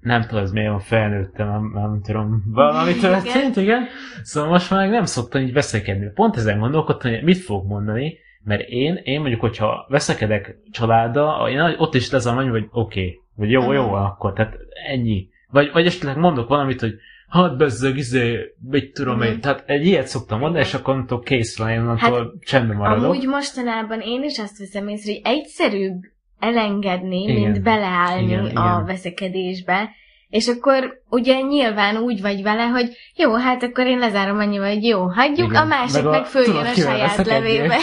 nem 0.00 0.22
tudom, 0.22 0.42
ez 0.42 0.50
miért 0.52 0.70
van 0.70 0.80
felnőttem, 0.80 1.48
nem, 1.48 1.70
nem 1.74 2.00
tudom, 2.02 2.42
valami 2.46 2.94
történt, 3.06 3.56
igen. 3.56 3.86
Szóval 4.22 4.50
most 4.50 4.70
már 4.70 4.88
nem 4.88 5.04
szoktam 5.04 5.40
így 5.42 5.52
veszekedni. 5.52 6.10
Pont 6.14 6.36
ezen 6.36 6.58
gondolkodtam, 6.58 7.10
hogy 7.10 7.22
mit 7.22 7.38
fogok 7.38 7.66
mondani, 7.68 8.18
mert 8.44 8.68
én, 8.68 9.00
én 9.04 9.20
mondjuk, 9.20 9.40
hogyha 9.40 9.86
veszekedek 9.88 10.56
családdal, 10.70 11.48
én 11.48 11.60
ott 11.78 11.94
is 11.94 12.10
lesz 12.10 12.26
a 12.26 12.32
mondjuk, 12.34 12.54
hogy 12.54 12.68
oké, 12.70 13.00
okay, 13.00 13.20
vagy 13.36 13.50
jó, 13.50 13.72
jó 13.72 13.84
Mhm. 13.84 13.94
akkor, 13.94 14.32
tehát 14.32 14.54
ennyi. 14.88 15.28
Vagy, 15.50 15.70
vagy 15.72 15.86
esetleg 15.86 16.16
mondok 16.16 16.48
valamit, 16.48 16.80
hogy 16.80 16.94
hát 17.28 17.56
bezzeg, 17.56 17.96
izé, 17.96 18.38
mit 18.70 18.92
tudom 18.94 19.22
én, 19.22 19.30
Mhm. 19.30 19.40
tehát 19.40 19.62
egy 19.66 19.86
ilyet 19.86 20.06
szoktam 20.06 20.38
mondani, 20.38 20.64
és 20.64 20.74
akkor 20.74 20.94
onnantól 20.94 21.20
kész 21.20 21.58
van, 21.58 21.68
én 21.70 21.80
onnantól 21.80 22.18
hát, 22.18 22.44
csendben 22.46 22.76
maradok. 22.76 23.04
Amúgy 23.04 23.26
mostanában 23.26 24.00
én 24.00 24.22
is 24.22 24.38
azt 24.38 24.58
veszem 24.58 24.88
észre, 24.88 25.12
hogy 25.12 25.20
egyszerűbb 25.24 26.00
elengedni, 26.38 27.22
Igen. 27.22 27.34
mint 27.50 27.62
beleállni 27.62 28.24
Igen, 28.26 28.44
a 28.44 28.48
igen. 28.48 28.84
veszekedésbe. 28.84 29.90
És 30.28 30.48
akkor 30.48 31.00
ugye 31.08 31.40
nyilván 31.40 31.96
úgy 31.96 32.20
vagy 32.20 32.42
vele, 32.42 32.62
hogy 32.62 32.96
jó, 33.16 33.34
hát 33.34 33.62
akkor 33.62 33.86
én 33.86 33.98
lezárom 33.98 34.38
annyival, 34.38 34.68
hogy 34.72 34.84
jó, 34.84 35.00
hagyjuk, 35.06 35.48
Igen. 35.50 35.62
a 35.62 35.64
másik 35.64 35.94
Meg 36.02 36.06
a- 36.06 36.10
meg, 36.10 36.24
följön 36.24 36.56
a 36.64 36.72
saját 36.72 37.26
levébe. 37.26 37.76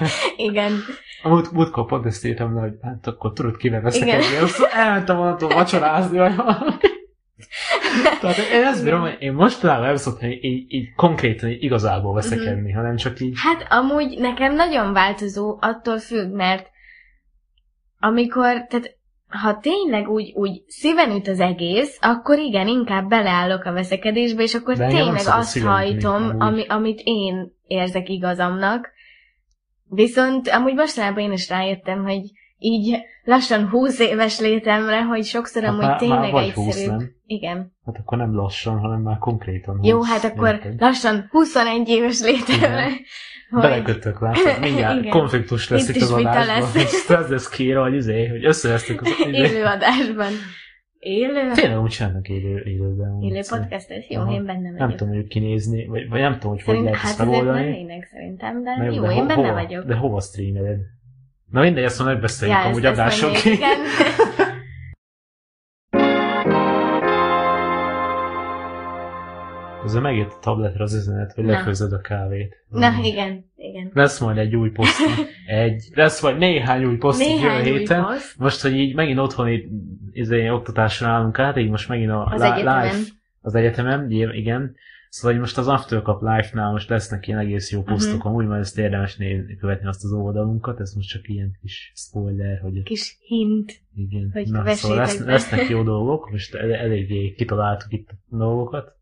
Igen. 0.36 0.72
A 1.22 1.28
múlt, 1.28 1.52
múltkor 1.52 1.86
pont 1.86 2.06
ezt 2.06 2.24
írtam 2.24 2.54
le, 2.54 2.60
hogy 2.60 2.72
hát 2.82 3.06
akkor 3.06 3.32
tudod 3.32 3.56
kivel 3.56 3.80
veszekedni. 3.80 4.36
Azt 4.42 4.62
elmentem 4.62 5.18
onnantól 5.18 5.48
vacsorázni, 5.48 6.18
vagy 6.18 6.36
valami. 6.36 6.70
Tehát 8.20 8.38
ezt 8.52 8.84
bírom, 8.84 9.00
hogy 9.00 9.16
én 9.18 9.32
mostanában 9.32 9.86
nem 9.86 9.96
szoktam 9.96 10.30
így, 10.30 10.72
így, 10.72 10.94
konkrétan 10.94 11.48
így 11.48 11.62
igazából 11.62 12.14
veszekedni, 12.14 12.72
hanem 12.72 12.96
csak 12.96 13.20
így... 13.20 13.34
Hát 13.42 13.66
amúgy 13.70 14.18
nekem 14.18 14.54
nagyon 14.54 14.92
változó, 14.92 15.58
attól 15.60 15.98
függ, 15.98 16.32
mert 16.32 16.66
amikor, 17.98 18.66
tehát 18.66 18.96
ha 19.28 19.58
tényleg 19.58 20.08
úgy, 20.08 20.32
úgy 20.34 20.62
szíven 20.66 21.10
üt 21.10 21.28
az 21.28 21.40
egész, 21.40 21.98
akkor 22.00 22.38
igen, 22.38 22.68
inkább 22.68 23.08
beleállok 23.08 23.64
a 23.64 23.72
veszekedésbe, 23.72 24.42
és 24.42 24.54
akkor 24.54 24.76
De 24.76 24.86
tényleg 24.86 25.26
azt 25.26 25.58
hajtom, 25.58 26.14
amúgy. 26.14 26.34
ami, 26.38 26.66
amit 26.66 27.00
én 27.04 27.52
érzek 27.66 28.08
igazamnak. 28.08 28.90
Viszont 29.88 30.48
amúgy 30.48 30.74
mostanában 30.74 31.22
én 31.22 31.32
is 31.32 31.48
rájöttem, 31.48 32.04
hogy 32.04 32.20
így 32.58 32.96
lassan 33.24 33.68
20 33.68 33.98
éves 33.98 34.40
létemre, 34.40 35.02
hogy 35.04 35.24
sokszor 35.24 35.62
Hát 35.62 35.70
amúgy 35.72 35.84
már, 35.84 35.98
tényleg 35.98 36.18
már 36.18 36.30
vagy 36.30 36.52
20, 36.52 36.66
egyszerűbb. 36.66 36.98
nem? 36.98 37.10
Igen. 37.26 37.72
Hát 37.84 37.96
akkor 37.98 38.18
nem 38.18 38.34
lassan, 38.34 38.78
hanem 38.78 39.00
már 39.00 39.18
konkrétan 39.18 39.76
20. 39.76 39.86
Jó, 39.86 40.02
hát 40.02 40.24
akkor 40.24 40.48
érted? 40.48 40.80
lassan 40.80 41.26
21 41.30 41.88
éves 41.88 42.20
létemre, 42.20 42.84
hogy 43.50 43.60
Belekötök, 43.60 44.20
látod? 44.20 44.60
Mindjárt 44.60 44.98
Igen. 44.98 45.10
konfliktus 45.10 45.68
lesz 45.68 45.88
Itt 45.88 45.94
itt, 45.96 46.02
az 46.02 46.12
adásban. 46.12 46.46
lesz. 46.46 47.10
Ez 47.10 47.28
lesz 47.28 47.48
kiírva, 47.48 47.82
hogy 47.82 47.94
izé, 47.94 48.26
hogy 48.26 48.44
összevesztük 48.44 49.00
az 49.00 49.08
izé. 49.26 49.36
élő 49.36 49.64
adásban. 49.64 50.32
Élő? 50.98 51.52
Tényleg 51.54 51.80
úgy 51.80 51.90
csinálnak 51.90 52.28
élő, 52.28 52.62
élőben. 52.64 53.20
Élő 53.22 53.40
podcastet? 53.48 54.08
Jó, 54.08 54.20
Aha. 54.20 54.32
én 54.32 54.44
benne 54.44 54.62
vagyok. 54.70 54.78
Nem 54.78 54.96
tudom, 54.96 55.14
hogy 55.14 55.26
kinézni, 55.26 55.86
vagy, 55.86 56.08
vagy 56.08 56.20
nem 56.20 56.32
tudom, 56.32 56.50
hogy 56.50 56.62
hogy 56.62 56.74
Szerint, 56.74 56.84
lehet 56.84 56.98
hát 57.00 57.10
ezt 57.10 57.18
megoldani. 57.18 57.64
lennének 57.64 58.04
szerintem, 58.12 58.62
de 58.62 58.76
Na 58.76 58.84
jó, 58.84 59.02
de 59.02 59.10
én 59.10 59.16
ho- 59.18 59.26
benne 59.26 59.34
hova, 59.48 59.52
vagyok. 59.52 59.84
De 59.84 59.94
hova 59.94 60.20
streameled? 60.20 60.78
Na 61.50 61.60
mindegy, 61.60 61.84
ezt 61.84 61.98
már 61.98 62.08
megbeszéljük 62.12 62.56
Ja, 62.56 62.64
amúgy 62.64 62.84
igen. 63.44 63.76
Ezzel 69.84 70.00
megjött 70.00 70.30
a 70.30 70.38
tabletre 70.40 70.82
az 70.82 70.94
üzenet, 70.94 71.32
hogy 71.32 71.44
lefőzöd 71.44 71.92
a 71.92 72.00
kávét. 72.00 72.64
Na, 72.68 72.92
igen, 73.02 73.44
igen. 73.56 73.90
Lesz 73.94 74.18
majd 74.20 74.38
egy 74.38 74.56
új 74.56 74.70
poszt. 74.70 75.00
Egy. 75.46 75.84
Lesz 75.94 76.22
majd 76.22 76.38
néhány 76.38 76.84
új 76.84 76.96
poszt 76.96 77.20
jövő 77.20 77.32
Néhány 77.34 77.70
új 77.70 77.78
héten. 77.78 78.04
poszt. 78.04 78.38
Most, 78.38 78.62
hogy 78.62 78.76
így 78.76 78.94
megint 78.94 79.18
otthoni 79.18 79.68
izé, 80.12 80.48
oktatásra 80.48 81.08
állunk 81.08 81.38
át, 81.38 81.56
így 81.56 81.70
most 81.70 81.88
megint 81.88 82.10
a 82.10 82.24
Az 82.24 82.40
li- 82.40 82.46
egyetemen. 82.46 82.84
live 82.84 82.96
az 83.40 83.54
egyetemen, 83.54 84.10
igen. 84.10 84.74
Szóval 85.18 85.38
most 85.38 85.58
az 85.58 85.68
Aftercup 85.68 86.20
Live-nál 86.20 86.70
most 86.70 86.88
lesznek 86.88 87.26
ilyen 87.26 87.38
egész 87.38 87.70
jó 87.72 87.82
posztok, 87.82 88.18
Mhm. 88.18 88.26
amúgy 88.26 88.46
majd 88.46 88.60
ezt 88.60 88.78
érdemes 88.78 89.16
nézni, 89.16 89.56
követni 89.56 89.86
azt 89.88 90.04
az 90.04 90.12
oldalunkat, 90.12 90.80
ez 90.80 90.92
most 90.94 91.08
csak 91.08 91.28
ilyen 91.28 91.58
kis 91.60 91.92
spoiler, 91.94 92.60
hogy 92.60 92.82
Kis 92.82 93.18
hint. 93.20 93.72
igen. 93.94 94.30
Hogy 94.32 94.48
Na, 94.50 94.70
szóval 94.74 94.96
lesz, 94.96 95.18
lesznek 95.18 95.68
jó 95.68 95.82
dolgok, 95.82 96.30
most 96.30 96.54
el- 96.54 96.74
eléggé 96.74 97.32
kitaláltuk 97.32 97.92
itt 97.92 98.08
a 98.30 98.36
dolgokat. 98.36 98.96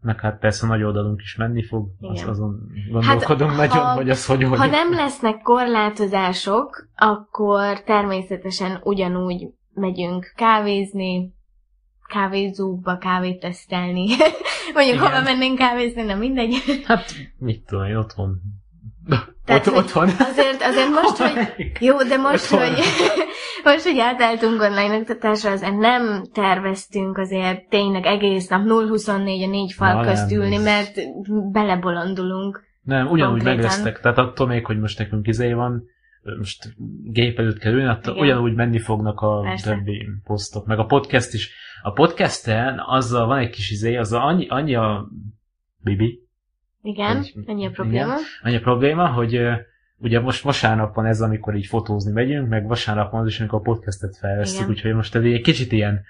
Meg 0.00 0.20
hát 0.20 0.38
persze 0.38 0.66
nagy 0.66 0.82
oldalunk 0.82 1.20
is 1.20 1.36
menni 1.36 1.62
fog, 1.62 1.88
az, 2.00 2.24
azon 2.28 2.60
gondolkodunk 2.90 3.50
Hát, 3.50 3.68
nagyon, 3.68 3.84
ha- 3.84 3.94
hogy 3.94 4.10
az 4.10 4.26
hogy 4.26 4.44
Ha 4.44 4.66
nem 4.66 4.92
lesznek 4.92 5.42
korlátozások, 5.42 6.88
akkor 6.94 7.82
természetesen 7.82 8.80
ugyanúgy 8.82 9.48
megyünk 9.74 10.32
kávézni, 10.36 11.33
kávézókba 12.08 12.98
kávét 12.98 13.40
tesztelni. 13.40 14.06
Mondjuk, 14.74 14.96
Igen. 14.96 14.98
hova 15.08 15.20
mennénk 15.22 15.58
kávézni, 15.58 16.02
nem 16.02 16.18
mindegy. 16.18 16.54
Hát, 16.86 17.12
mit 17.38 17.66
tudom 17.66 17.84
én, 17.84 17.96
otthon. 17.96 18.40
Tehát, 19.44 19.66
Ott, 19.66 19.74
otthon. 19.76 20.08
Azért, 20.18 20.62
azért 20.62 20.88
most, 20.88 21.16
hogy 21.16 21.48
Jó, 21.80 22.02
de 22.02 22.16
most, 22.16 22.52
Otthon. 22.52 22.68
hogy, 22.68 22.84
most, 23.64 23.82
hogy 23.84 23.98
átálltunk 23.98 24.60
online 24.60 24.96
oktatásra, 24.96 25.50
azért 25.50 25.78
nem 25.78 26.24
terveztünk 26.32 27.18
azért 27.18 27.68
tényleg 27.68 28.06
egész 28.06 28.48
nap 28.48 28.62
0-24 28.66 29.06
a 29.44 29.48
négy 29.48 29.72
fal 29.72 29.92
Na, 29.94 30.02
közt 30.02 30.32
ülni, 30.32 30.54
ez- 30.54 30.62
mert 30.64 30.92
belebolondulunk. 31.52 32.62
Nem, 32.82 33.06
ugyanúgy 33.06 33.18
Konkrétan. 33.42 33.54
meg 33.54 33.64
lesztek. 33.64 34.00
Tehát 34.00 34.18
attól 34.18 34.46
még, 34.46 34.66
hogy 34.66 34.78
most 34.78 34.98
nekünk 34.98 35.26
izé 35.26 35.52
van, 35.52 35.82
most 36.38 36.74
gép 37.12 37.38
előtt 37.38 37.58
kell 37.58 37.72
ülni, 37.72 37.88
attól 37.88 38.14
Igen. 38.14 38.26
ugyanúgy 38.26 38.54
menni 38.54 38.78
fognak 38.78 39.20
a 39.20 39.40
Persze. 39.40 39.70
többi 39.74 40.06
posztok. 40.24 40.66
Meg 40.66 40.78
a 40.78 40.84
podcast 40.84 41.34
is. 41.34 41.50
A 41.86 41.92
podcasten 41.92 42.78
azzal 42.86 43.26
van 43.26 43.38
egy 43.38 43.50
kis 43.50 43.70
izé, 43.70 43.96
azzal 43.96 44.20
annyi, 44.22 44.46
annyi 44.48 44.74
a 44.74 45.08
Bibi, 45.78 46.22
Igen, 46.82 47.16
Hogy- 47.16 47.34
ennyi 47.46 47.54
a 47.54 47.58
igen. 47.58 47.72
probléma. 47.72 48.14
annyi 48.42 48.56
a 48.56 48.60
probléma, 48.60 49.06
hogy 49.06 49.40
ugye 49.96 50.20
most 50.20 50.42
vasárnap 50.42 50.94
van 50.94 51.06
ez, 51.06 51.20
amikor 51.20 51.54
így 51.54 51.66
fotózni 51.66 52.12
megyünk, 52.12 52.48
meg 52.48 52.66
vasárnap 52.66 53.10
van 53.12 53.20
az 53.20 53.26
is, 53.26 53.40
amikor 53.40 53.58
a 53.58 53.62
podcastet 53.62 54.16
felveszünk, 54.16 54.60
Igen. 54.60 54.70
úgyhogy 54.70 54.94
most 54.94 55.14
egy 55.14 55.40
kicsit 55.40 55.72
ilyen 55.72 56.04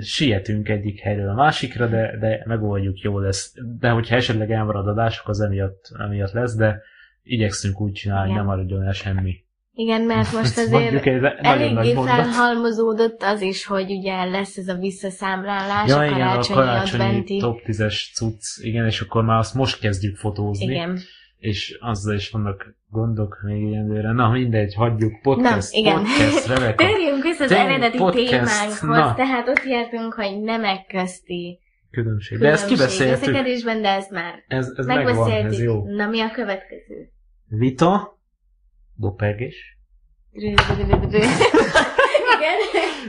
sietünk 0.00 0.68
egyik 0.68 1.00
helyről 1.00 1.28
a 1.28 1.34
másikra, 1.34 1.86
de, 1.86 2.16
de 2.18 2.42
megoldjuk, 2.46 2.98
jó 3.00 3.18
lesz. 3.18 3.54
De 3.78 3.90
hogyha 3.90 4.16
esetleg 4.16 4.50
elmarad 4.50 4.88
adások, 4.88 5.28
az 5.28 5.40
emiatt, 5.40 5.80
emiatt 5.98 6.32
lesz, 6.32 6.54
de 6.54 6.82
igyekszünk 7.22 7.80
úgy 7.80 7.92
csinálni, 7.92 8.30
Igen. 8.30 8.36
nem 8.36 8.46
maradjon 8.46 8.82
el 8.82 8.92
semmi. 8.92 9.44
Igen, 9.72 10.02
mert 10.02 10.32
most 10.38 10.58
azért 10.58 11.04
nagyon 11.04 11.36
eléggé 11.36 11.94
felhalmozódott 11.94 13.22
az 13.22 13.40
is, 13.40 13.66
hogy 13.66 13.90
ugye 13.90 14.24
lesz 14.24 14.56
ez 14.56 14.68
a 14.68 14.74
visszaszámlálás, 14.74 15.88
Ja, 15.88 15.98
a 15.98 16.04
igen, 16.04 16.26
a 16.28 16.40
karácsonyi, 16.52 17.02
adventi. 17.02 17.36
top 17.38 17.60
10-es 17.66 18.14
cucc, 18.14 18.42
igen, 18.62 18.86
és 18.86 19.00
akkor 19.00 19.24
már 19.24 19.38
azt 19.38 19.54
most 19.54 19.80
kezdjük 19.80 20.16
fotózni, 20.16 20.64
Igen. 20.72 20.98
és 21.38 21.78
azzal 21.80 22.14
is 22.14 22.30
vannak 22.30 22.74
gondok 22.90 23.38
még 23.42 23.62
ilyenre. 23.62 24.12
Na 24.12 24.30
mindegy, 24.30 24.74
hagyjuk, 24.74 25.20
podcast, 25.22 25.72
Na, 25.72 25.78
igen. 25.78 25.94
podcast, 25.96 26.46
Rebecca. 26.46 26.74
Térjünk 26.86 27.22
vissza 27.22 27.44
az 27.44 27.52
eredeti 27.52 27.98
podcast, 27.98 28.28
témánkhoz, 28.30 28.80
na. 28.80 29.14
tehát 29.14 29.48
ott 29.48 29.64
jártunk, 29.64 30.14
hogy 30.14 30.40
nemek 30.40 30.86
közti 30.86 31.58
Különbség. 31.90 32.38
De 32.38 32.48
ezt 32.50 32.66
kibeszéltük. 32.66 33.18
veszekedésben, 33.18 33.82
de 33.82 33.88
ezt 33.88 34.10
már 34.10 34.44
Ez, 34.48 34.72
ez 34.76 34.86
megvan, 34.86 35.30
ez 35.30 35.62
jó. 35.62 35.84
Na 35.84 36.06
mi 36.06 36.20
a 36.20 36.30
következő? 36.30 37.12
Vita, 37.48 38.19
dopergés. 39.00 39.78
Igen. 40.32 40.54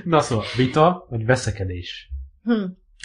Na 0.03 0.19
szóval, 0.19 0.45
vita, 0.55 1.05
vagy 1.09 1.25
veszekedés. 1.25 2.09
Hm. 2.43 2.53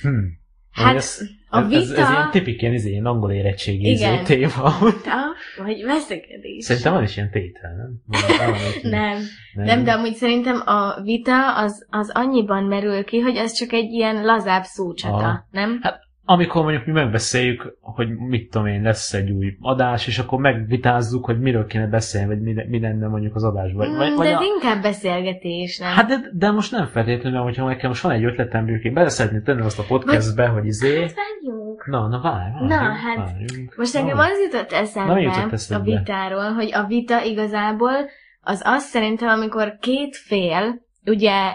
Hm. 0.02 0.24
Hát, 0.70 0.94
ez, 0.96 1.18
a 1.48 1.58
ez, 1.60 1.72
ez, 1.72 1.80
ez 1.82 1.88
vita- 1.88 2.10
ilyen 2.10 2.30
tipik 2.30 2.62
ilyen, 2.62 2.74
izé, 2.74 2.90
ilyen 2.90 3.06
angol 3.06 3.32
érettségi 3.32 3.90
izé, 3.90 4.04
Igen. 4.04 4.24
téma. 4.24 4.78
Vita, 4.80 5.34
vagy 5.64 5.82
veszekedés? 5.84 6.64
Szerintem 6.64 6.92
van 6.92 7.02
is 7.02 7.16
ilyen 7.16 7.30
tétel, 7.30 7.74
nem? 7.76 8.02
Valami- 8.38 8.58
Nem. 8.82 9.22
Nem, 9.54 9.84
de 9.84 9.92
amúgy 9.92 10.14
szerintem 10.14 10.62
a 10.64 11.02
vita 11.02 11.56
az, 11.56 11.86
az 11.90 12.10
annyiban 12.14 12.64
merül 12.64 13.04
ki, 13.04 13.18
hogy 13.18 13.36
ez 13.36 13.52
csak 13.52 13.72
egy 13.72 13.92
ilyen 13.92 14.24
lazább 14.24 14.64
szócsata, 14.64 15.14
Aha. 15.16 15.46
nem? 15.50 15.80
Amikor 16.28 16.62
mondjuk 16.62 16.86
mi 16.86 16.92
megbeszéljük, 16.92 17.76
hogy 17.80 18.08
mit 18.16 18.50
tudom 18.50 18.66
én, 18.66 18.82
lesz 18.82 19.12
egy 19.12 19.30
új 19.30 19.56
adás, 19.60 20.06
és 20.06 20.18
akkor 20.18 20.38
megvitázzuk, 20.38 21.24
hogy 21.24 21.40
miről 21.40 21.66
kéne 21.66 21.86
beszélni, 21.86 22.26
vagy 22.26 22.40
mi, 22.40 22.64
mi 22.68 22.80
lenne 22.80 23.06
mondjuk 23.06 23.34
az 23.34 23.44
adásban. 23.44 23.88
Vagy, 23.88 23.96
vagy, 23.96 24.10
Mm, 24.10 24.16
vagy 24.16 24.26
de 24.26 24.34
a, 24.34 24.36
ez 24.36 24.46
inkább 24.46 24.82
beszélgetés, 24.82 25.78
nem? 25.78 25.92
Hát 25.92 26.06
de, 26.06 26.16
de, 26.32 26.50
most 26.50 26.72
nem 26.72 26.86
feltétlenül, 26.86 27.40
hogyha 27.40 27.66
nekem 27.66 27.88
most 27.88 28.02
van 28.02 28.12
egy 28.12 28.24
ötletem, 28.24 28.60
mondjuk 28.62 28.84
én 28.84 28.94
bele 28.94 29.08
szeretném 29.08 29.42
tenni 29.42 29.60
azt 29.60 29.78
a 29.78 29.84
podcastbe, 29.88 30.46
hogy 30.46 30.66
izé... 30.66 31.00
Hát 31.00 31.14
várjunk. 31.14 31.86
Na, 31.86 32.08
na 32.08 32.20
várj, 32.20 32.52
várj, 32.52 32.66
Na, 32.66 32.76
hát, 32.76 33.16
várjunk. 33.16 33.76
Most 33.76 33.94
nekem 33.94 34.16
Várj. 34.16 34.32
az 34.32 34.38
jutott 34.38 34.70
Na, 34.70 34.76
mi 34.76 34.80
eszembe 34.80 35.20
jutott 35.20 35.70
a 35.70 35.80
vitáról, 35.80 36.52
hogy 36.52 36.70
a 36.72 36.84
vita 36.84 37.22
igazából 37.22 37.94
az 38.40 38.62
azt 38.64 38.86
szerintem, 38.86 39.28
amikor 39.28 39.76
két 39.80 40.16
fél 40.16 40.84
ugye 41.04 41.54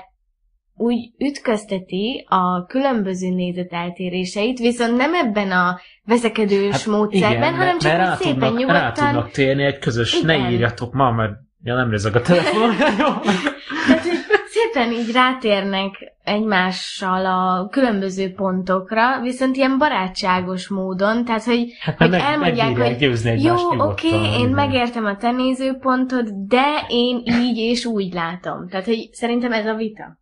úgy 0.81 1.11
ütközteti 1.17 2.25
a 2.29 2.65
különböző 2.65 3.29
nézeteltéréseit, 3.29 4.59
viszont 4.59 4.97
nem 4.97 5.13
ebben 5.13 5.51
a 5.51 5.79
veszekedős 6.03 6.71
hát, 6.71 6.85
módszerben, 6.85 7.37
igen, 7.37 7.55
hanem 7.55 7.79
csak 7.79 7.91
mert 7.91 8.03
rá 8.03 8.15
szépen 8.15 8.33
tudnak, 8.33 8.51
rá 8.51 8.57
nyugodtan. 8.57 9.05
tudnak 9.05 9.31
térni 9.31 9.63
egy 9.63 9.79
közös, 9.79 10.13
Igen. 10.21 10.41
ne 10.41 10.49
írjatok 10.49 10.93
ma, 10.93 11.11
mert 11.11 11.31
ja, 11.63 11.75
nem 11.75 11.89
rezeg 11.89 12.15
a 12.15 12.21
telefon. 12.21 12.75
Tehát, 12.77 14.03
hogy 14.03 14.19
szépen 14.45 14.91
így 14.91 15.11
rátérnek 15.11 15.93
egymással 16.23 17.25
a 17.25 17.67
különböző 17.67 18.33
pontokra, 18.33 19.21
viszont 19.21 19.55
ilyen 19.55 19.77
barátságos 19.77 20.67
módon, 20.67 21.25
tehát, 21.25 21.43
hogy 21.43 21.77
hát 21.79 21.97
hogy 21.97 22.09
meg, 22.09 22.19
elmondják, 22.19 22.77
hogy 22.77 23.43
jó, 23.43 23.55
oké, 23.77 24.07
nyugodtan, 24.07 24.39
én 24.39 24.49
megértem 24.49 25.05
a 25.05 25.15
te 25.15 25.31
nézőpontod, 25.31 26.29
de 26.47 26.85
én 26.87 27.21
így 27.25 27.57
és 27.57 27.85
úgy 27.85 28.13
látom. 28.13 28.67
Tehát, 28.69 28.85
hogy 28.85 29.09
szerintem 29.11 29.51
ez 29.51 29.65
a 29.65 29.75
vita. 29.75 30.19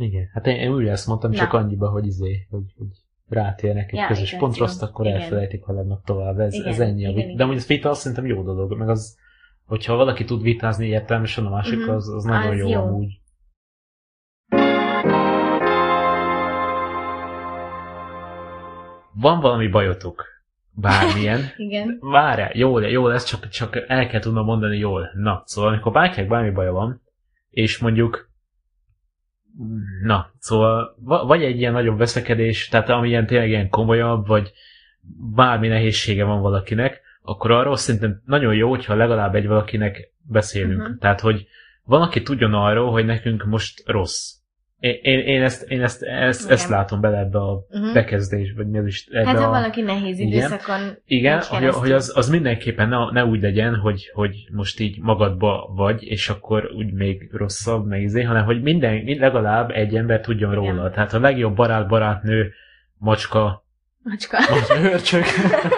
Igen, 0.00 0.30
hát 0.32 0.46
én, 0.46 0.56
én 0.56 0.72
úgy 0.72 0.86
ezt 0.86 1.06
mondtam, 1.06 1.30
Na. 1.30 1.36
csak 1.36 1.52
annyiba, 1.52 1.88
hogy 1.90 2.06
izé, 2.06 2.46
hogy, 2.50 2.62
hogy 2.78 2.86
rátérnek 3.28 3.92
egy 3.92 3.98
Ja, 3.98 4.06
közös 4.06 4.28
igaz, 4.32 4.40
pontra, 4.40 4.64
azt 4.64 4.82
akkor 4.82 5.06
Igen. 5.06 5.20
elfelejtik, 5.20 5.64
haladnak 5.64 6.04
tovább. 6.04 6.38
Ez, 6.38 6.54
Igen, 6.54 6.66
ez 6.68 6.80
ennyi. 6.80 6.92
a 7.06 7.08
igen, 7.08 7.14
vita. 7.14 7.24
igen. 7.26 7.36
De 7.36 7.44
amúgy 7.44 7.56
a 7.56 7.64
vita 7.66 7.90
azt 7.90 8.00
szerintem 8.00 8.26
jó 8.26 8.42
dolog, 8.42 8.76
meg 8.78 8.88
az, 8.88 9.18
hogyha 9.66 9.96
valaki 9.96 10.24
tud 10.24 10.42
vitázni 10.42 10.86
értelmesen 10.86 11.46
a 11.46 11.50
másikkal, 11.50 11.84
Mhm. 11.86 11.94
az, 11.94 12.08
az 12.08 12.24
nagyon 12.24 12.50
Az 12.52 12.58
jó, 12.58 12.68
jó. 12.68 12.80
amúgy. 12.80 13.20
Van 19.14 19.40
valami 19.40 19.68
bajotok? 19.68 20.24
Bármilyen? 20.72 21.40
Igen. 21.56 21.98
Várjál, 22.00 22.50
jó, 22.54 22.78
jó 22.78 23.06
lesz, 23.06 23.24
csak, 23.24 23.48
csak 23.48 23.84
el 23.88 24.06
kell 24.06 24.20
tudnom 24.20 24.44
mondani 24.44 24.78
jól. 24.78 25.10
Na, 25.14 25.42
szóval 25.44 25.70
amikor 25.70 25.92
bárkinek 25.92 26.28
bármi 26.28 26.50
baja 26.50 26.72
van, 26.72 27.02
és 27.50 27.78
mondjuk 27.78 28.29
na, 30.02 30.30
szóval 30.38 30.96
va- 30.98 31.26
vagy 31.26 31.42
egy 31.42 31.58
ilyen 31.58 31.72
nagyobb 31.72 31.98
veszekedés, 31.98 32.68
tehát 32.68 32.88
ami 32.88 33.08
ilyen 33.08 33.26
tényleg 33.26 33.48
ilyen 33.48 33.68
komolyabb, 33.68 34.26
vagy 34.26 34.52
bármi 35.34 35.68
nehézsége 35.68 36.24
van 36.24 36.40
valakinek, 36.40 37.00
akkor 37.22 37.50
arról 37.50 37.76
szerintem 37.76 38.22
nagyon 38.26 38.54
jó, 38.54 38.68
hogyha 38.68 38.94
legalább 38.94 39.34
egy 39.34 39.46
valakinek 39.46 40.12
beszélünk. 40.22 40.82
Mhm. 40.82 40.98
Tehát, 40.98 41.20
hogy 41.20 41.46
van, 41.84 42.02
aki 42.02 42.22
tudjon 42.22 42.54
arról, 42.54 42.90
hogy 42.90 43.04
nekünk 43.04 43.44
most 43.44 43.82
rossz. 43.86 44.39
Én, 44.80 44.98
én, 45.02 45.18
én, 45.18 45.42
ezt, 45.42 45.70
én 45.70 45.82
ezt, 45.82 46.02
ezt, 46.02 46.40
Igen. 46.40 46.52
ezt 46.52 46.68
látom 46.68 47.00
bele 47.00 47.18
ebbe 47.18 47.38
a 47.38 47.64
Uh-huh. 47.70 47.92
bekezdés, 47.92 48.52
vagy 48.56 48.66
mi 48.66 48.86
is 48.86 49.06
ebbe 49.10 49.26
Hát 49.26 49.38
ha 49.38 49.46
a... 49.46 49.50
valaki 49.50 49.80
nehéz 49.80 50.18
időszakon 50.18 50.96
Igen, 51.06 51.40
hogy, 51.42 51.68
hogy 51.68 51.92
az, 51.92 52.12
az 52.16 52.28
mindenképpen 52.28 52.88
ne, 52.88 53.10
ne 53.10 53.24
úgy 53.24 53.40
legyen, 53.40 53.76
hogy, 53.76 54.10
hogy 54.14 54.48
most 54.52 54.80
így 54.80 55.00
magadba 55.00 55.72
vagy, 55.74 56.02
és 56.02 56.28
akkor 56.28 56.70
úgy 56.76 56.92
még 56.92 57.28
rosszabb, 57.32 57.86
meg 57.86 58.02
izé, 58.02 58.22
hanem 58.22 58.44
hogy 58.44 58.62
minden, 58.62 59.04
legalább 59.18 59.70
egy 59.70 59.96
ember 59.96 60.20
tudjon 60.20 60.54
róla. 60.54 60.72
Igen. 60.72 60.92
Tehát 60.92 61.12
a 61.12 61.20
legjobb 61.20 61.56
barát, 61.56 61.88
barátnő, 61.88 62.52
macska, 62.98 63.64
Macska. 64.02 64.38
vagy 64.48 64.78
hörcsök. 64.88 65.24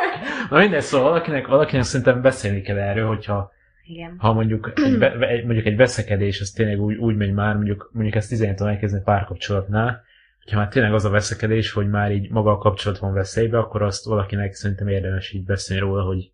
Na 0.51 0.59
minden, 0.59 0.81
szóval 0.81 1.09
valakinek, 1.11 1.47
valakinek 1.47 1.85
szerintem 1.85 2.23
beszélni 2.23 2.61
kell 2.61 2.79
erről, 2.79 3.07
hogyha 3.07 3.51
Igen. 3.85 4.15
ha 4.19 4.33
mondjuk 4.33 4.73
egy, 4.75 5.03
egy, 5.03 5.45
mondjuk 5.45 5.67
egy 5.67 5.77
veszekedés, 5.77 6.41
az 6.41 6.51
tényleg 6.51 6.81
úgy, 6.81 6.97
úgy 6.97 7.17
megy 7.17 7.33
már, 7.33 7.55
mondjuk, 7.55 7.91
mondjuk 7.93 8.15
ezt 8.17 8.29
17 8.29 8.57
től 8.57 8.69
elkezdeni 8.69 9.03
párkapcsolatnál, 9.03 10.03
hogyha 10.45 10.59
már 10.59 10.69
tényleg 10.69 10.93
az 10.95 11.05
a 11.05 11.11
veszekedés, 11.11 11.73
hogy 11.73 11.89
már 11.89 12.13
így 12.13 12.31
maga 12.31 12.51
a 12.51 12.59
kapcsolat 12.59 12.99
van 12.99 13.13
veszélybe, 13.13 13.59
akkor 13.59 13.83
azt 13.83 14.05
valakinek 14.05 14.53
szerintem 14.55 14.89
érdemes 14.89 15.33
így 15.33 15.45
beszélni 15.45 15.83
róla, 15.83 16.03
hogy 16.05 16.33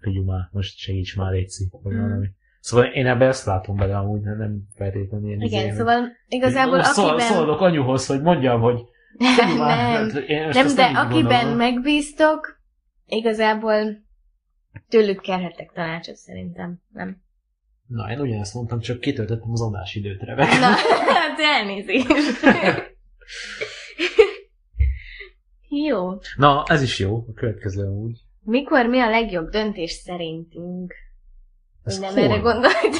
figyelj 0.00 0.24
már, 0.24 0.48
most 0.52 0.76
segíts 0.78 1.16
már, 1.16 1.32
Léci, 1.32 1.68
vagy 1.82 1.94
Mm. 1.94 2.00
valami. 2.00 2.26
Szóval 2.60 2.86
én 2.86 3.06
ebbe 3.06 3.26
ezt 3.26 3.46
látom 3.46 3.76
bele 3.76 3.96
amúgy, 3.96 4.20
nem, 4.20 4.38
nem 4.38 4.58
feltétlenül 4.76 5.26
ilyen 5.28 5.40
Igen, 5.40 5.66
izé, 5.66 5.76
szóval 5.76 6.02
igazából 6.28 6.76
hogy- 6.76 6.84
Szól, 6.84 7.08
akiben... 7.08 7.26
Szólok 7.26 7.60
anyuhoz, 7.60 8.06
hogy 8.06 8.22
mondjam, 8.22 8.60
hogy 8.60 8.80
figyelj 9.18 9.58
már, 9.66 10.00
nem, 10.06 10.10
hát 10.44 10.54
nem, 10.54 10.74
de 10.74 10.88
így 10.90 10.96
akiben 10.96 11.22
gondolom. 11.22 11.56
megbíztok, 11.56 12.60
igazából 13.06 13.82
tőlük 14.88 15.20
kérhetek 15.20 15.70
tanácsot 15.74 16.16
szerintem, 16.16 16.82
nem? 16.92 17.22
Na, 17.86 18.10
én 18.10 18.20
ugyanezt 18.20 18.54
mondtam, 18.54 18.80
csak 18.80 19.00
kitöltöttem 19.00 19.50
az 19.52 19.60
adásidőt, 19.62 20.22
Rebek. 20.22 20.48
Na, 20.48 20.66
hát 21.14 21.38
elnézést. 21.38 22.06
Jó. 25.88 26.08
Na, 26.36 26.62
ez 26.66 26.82
is 26.82 26.98
jó, 26.98 27.16
a 27.28 27.32
következő 27.34 27.88
úgy. 27.88 28.18
Mikor 28.42 28.86
mi 28.86 29.00
a 29.00 29.10
legjobb 29.10 29.48
döntés 29.48 29.90
szerintünk? 29.90 30.94
Ez 31.84 31.98
nem 31.98 32.14
hol 32.14 32.22
erre 32.22 32.36
gondoltam. 32.36 32.90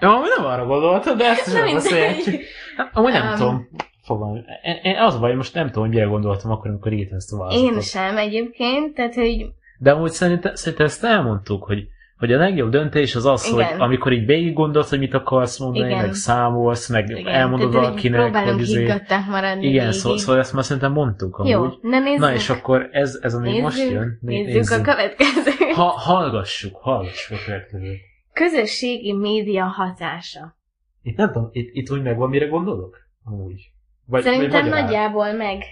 Ja, 0.00 0.14
amúgy 0.14 0.28
nem 0.36 0.44
arra 0.46 0.66
gondoltad, 0.66 1.16
de 1.18 1.24
ezt 1.24 1.54
mindegy. 1.54 1.74
beszélhetjük. 1.74 2.40
Hát, 2.76 2.90
Amúgy 2.96 3.12
nem 3.12 3.26
Um, 3.28 3.34
tudom. 3.36 3.68
Fogalmam. 4.02 4.36
Én, 4.62 4.78
én 4.82 4.96
az 4.96 5.14
a 5.14 5.18
baj, 5.18 5.34
most 5.34 5.54
nem 5.54 5.66
tudom, 5.66 5.82
hogy 5.82 5.92
mire 5.94 6.04
gondoltam 6.06 6.50
akkor, 6.50 6.70
amikor 6.70 6.92
írtam 6.92 7.16
ezt 7.16 7.32
a 7.32 7.36
válaszatot. 7.36 7.72
Én 7.74 7.80
sem 7.80 8.16
egyébként, 8.16 8.94
tehát 8.94 9.14
hogy 9.14 9.46
De 9.78 9.90
amúgy 9.90 10.10
szerintem, 10.10 10.54
szerintem 10.54 10.86
ezt 10.86 11.04
elmondtuk, 11.04 11.64
hogy, 11.64 11.88
hogy 12.18 12.32
a 12.32 12.38
legjobb 12.38 12.70
döntés 12.70 13.14
az 13.14 13.26
az, 13.26 13.46
Igen. 13.52 13.54
hogy 13.66 13.80
amikor 13.80 14.12
így 14.12 14.26
végig 14.26 14.52
gondolsz, 14.52 14.90
hogy 14.90 14.98
mit 14.98 15.14
akarsz 15.14 15.58
mondani, 15.58 15.86
Igen. 15.90 16.04
meg 16.04 16.14
számolsz, 16.14 16.88
meg 16.88 17.10
igen, 17.10 17.26
elmondod 17.26 17.70
tehát, 17.70 17.86
valakinek, 17.86 18.20
próbálunk 18.20 18.52
hogy 18.52 18.60
izé... 18.60 18.92
maradni 19.28 19.66
Igen, 19.66 19.84
végig. 19.84 20.00
szó, 20.00 20.16
szóval 20.16 20.40
ezt 20.40 20.52
már 20.52 20.64
szerintem 20.64 20.92
mondtuk 20.92 21.36
amúgy. 21.38 21.50
Jó, 21.50 21.64
na 21.80 21.98
nézzük. 21.98 22.20
Na 22.20 22.32
és 22.32 22.50
akkor 22.50 22.88
ez, 22.92 23.18
ez 23.22 23.34
ami 23.34 23.48
nézzük, 23.48 23.62
most 23.62 23.90
jön. 23.90 24.18
Né- 24.20 24.46
nézzük, 24.46 24.78
a 24.78 24.82
következő. 24.82 25.50
Ha, 25.74 25.84
hallgassuk, 25.84 26.76
hallgassuk 26.76 27.38
a 27.38 27.40
következőt. 27.44 28.00
Közösségi 28.32 29.12
média 29.12 29.64
hatása. 29.64 30.56
Itt 31.02 31.16
nem 31.16 31.32
tudom, 31.32 31.48
itt, 31.52 31.70
itt 31.72 31.90
úgy 31.90 32.02
megvan, 32.02 32.28
mire 32.28 32.46
gondolok? 32.46 32.96
Amúgy. 33.24 33.70
Vagy, 34.06 34.22
Szerintem 34.22 34.50
vagy 34.50 34.62
magyarán. 34.62 34.84
nagyjából 34.84 35.32
meg. 35.32 35.62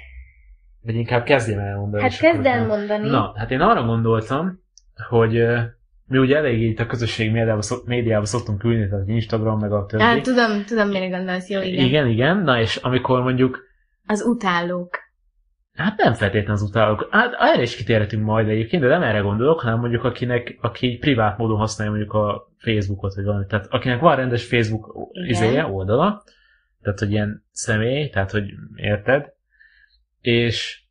Vagy 0.84 0.94
inkább 0.94 1.24
kezdjem 1.24 1.58
elmondani. 1.58 2.02
Hát 2.02 2.18
kezd 2.18 2.46
el 2.46 2.60
utána- 2.60 2.66
mondani. 2.66 3.08
Na, 3.08 3.32
hát 3.36 3.50
én 3.50 3.60
arra 3.60 3.82
gondoltam, 3.82 4.60
hogy 5.08 5.46
mi 6.06 6.18
ugye 6.18 6.36
elég 6.36 6.62
itt 6.62 6.80
a 6.80 6.86
közösség 6.86 7.32
médiában, 7.32 7.62
szok, 7.62 7.86
médiában 7.86 8.24
szoktunk 8.24 8.64
ülni, 8.64 8.88
tehát 8.88 9.08
Instagram, 9.08 9.58
meg 9.58 9.72
a 9.72 9.86
többi. 9.86 10.02
Hát, 10.02 10.22
tudom, 10.22 10.64
tudom, 10.64 10.88
mire 10.88 11.08
gondolsz, 11.08 11.48
jó, 11.48 11.60
igen. 11.60 11.84
igen, 11.84 12.06
igen. 12.06 12.38
Na 12.38 12.60
és 12.60 12.76
amikor 12.76 13.22
mondjuk, 13.22 13.62
Az 14.06 14.22
utálók. 14.22 15.02
Hát 15.74 15.96
nem 15.96 16.12
feltétlenül 16.12 16.52
az 16.52 16.62
utálók. 16.62 17.08
Hát 17.10 17.32
erre 17.38 17.62
is 17.62 17.76
kitérhetünk 17.76 18.24
majd 18.24 18.48
egyébként, 18.48 18.82
de 18.82 18.88
nem 18.88 19.02
erre 19.02 19.18
gondolok, 19.18 19.60
hanem 19.60 19.78
mondjuk 19.78 20.04
akinek, 20.04 20.58
aki 20.60 20.96
privát 20.96 21.38
módon 21.38 21.58
használja 21.58 21.92
mondjuk 21.92 22.14
a 22.14 22.52
Facebookot, 22.58 23.14
vagy 23.14 23.24
valami. 23.24 23.44
Tehát 23.46 23.66
akinek 23.70 24.00
van 24.00 24.16
rendes 24.16 24.44
Facebook 24.46 24.94
izéje, 25.28 25.66
oldala, 25.66 26.22
tehát 26.82 26.98
hogy 26.98 27.10
ilyen 27.10 27.44
személy, 27.50 28.08
tehát 28.08 28.30
hogy 28.30 28.44
érted, 28.76 29.32
és 30.24 30.82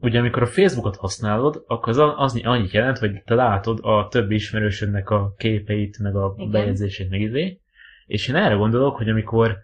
ugye 0.00 0.18
amikor 0.18 0.42
a 0.42 0.46
Facebookot 0.46 0.96
használod, 0.96 1.64
akkor 1.66 1.88
az, 1.98 2.12
az 2.16 2.40
annyit 2.44 2.72
jelent, 2.72 2.98
hogy 2.98 3.22
te 3.22 3.34
látod 3.34 3.78
a 3.82 4.08
többi 4.10 4.34
ismerősödnek 4.34 5.10
a 5.10 5.34
képeit, 5.36 5.98
meg 5.98 6.16
a 6.16 6.34
Igen. 6.36 6.50
bejegyzését, 6.50 7.10
meg 7.10 7.20
izé, 7.20 7.60
és 8.06 8.28
én 8.28 8.34
erre 8.34 8.54
gondolok, 8.54 8.96
hogy 8.96 9.08
amikor 9.08 9.56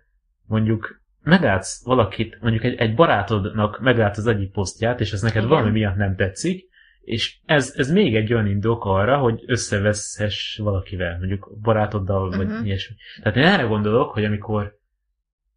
mondjuk 0.47 1.03
meglátsz 1.23 1.85
valakit, 1.85 2.39
mondjuk 2.41 2.65
egy, 2.65 2.75
egy 2.75 2.95
barátodnak 2.95 3.81
meglátsz 3.81 4.19
az 4.19 4.27
egyik 4.27 4.53
posztját, 4.53 5.01
és 5.01 5.13
ez 5.13 5.23
neked 5.23 5.45
Igen. 5.45 5.49
valami 5.49 5.71
miatt 5.71 5.97
nem 5.97 6.17
tetszik, 6.17 6.69
és 7.01 7.39
ez, 7.45 7.75
ez 7.77 7.91
még 7.91 8.17
egy 8.17 8.33
olyan 8.33 8.47
indok 8.47 8.85
arra, 8.85 9.19
hogy 9.19 9.43
összeveszhess 9.47 10.57
valakivel, 10.57 11.19
mondjuk 11.19 11.59
barátoddal, 11.63 12.29
uh-huh. 12.29 12.37
vagy 12.37 12.55
mhm. 12.55 12.65
ilyesmi. 12.65 12.97
Tehát 13.23 13.39
én 13.39 13.45
erre 13.45 13.63
gondolok, 13.63 14.13
hogy 14.13 14.25
amikor 14.25 14.79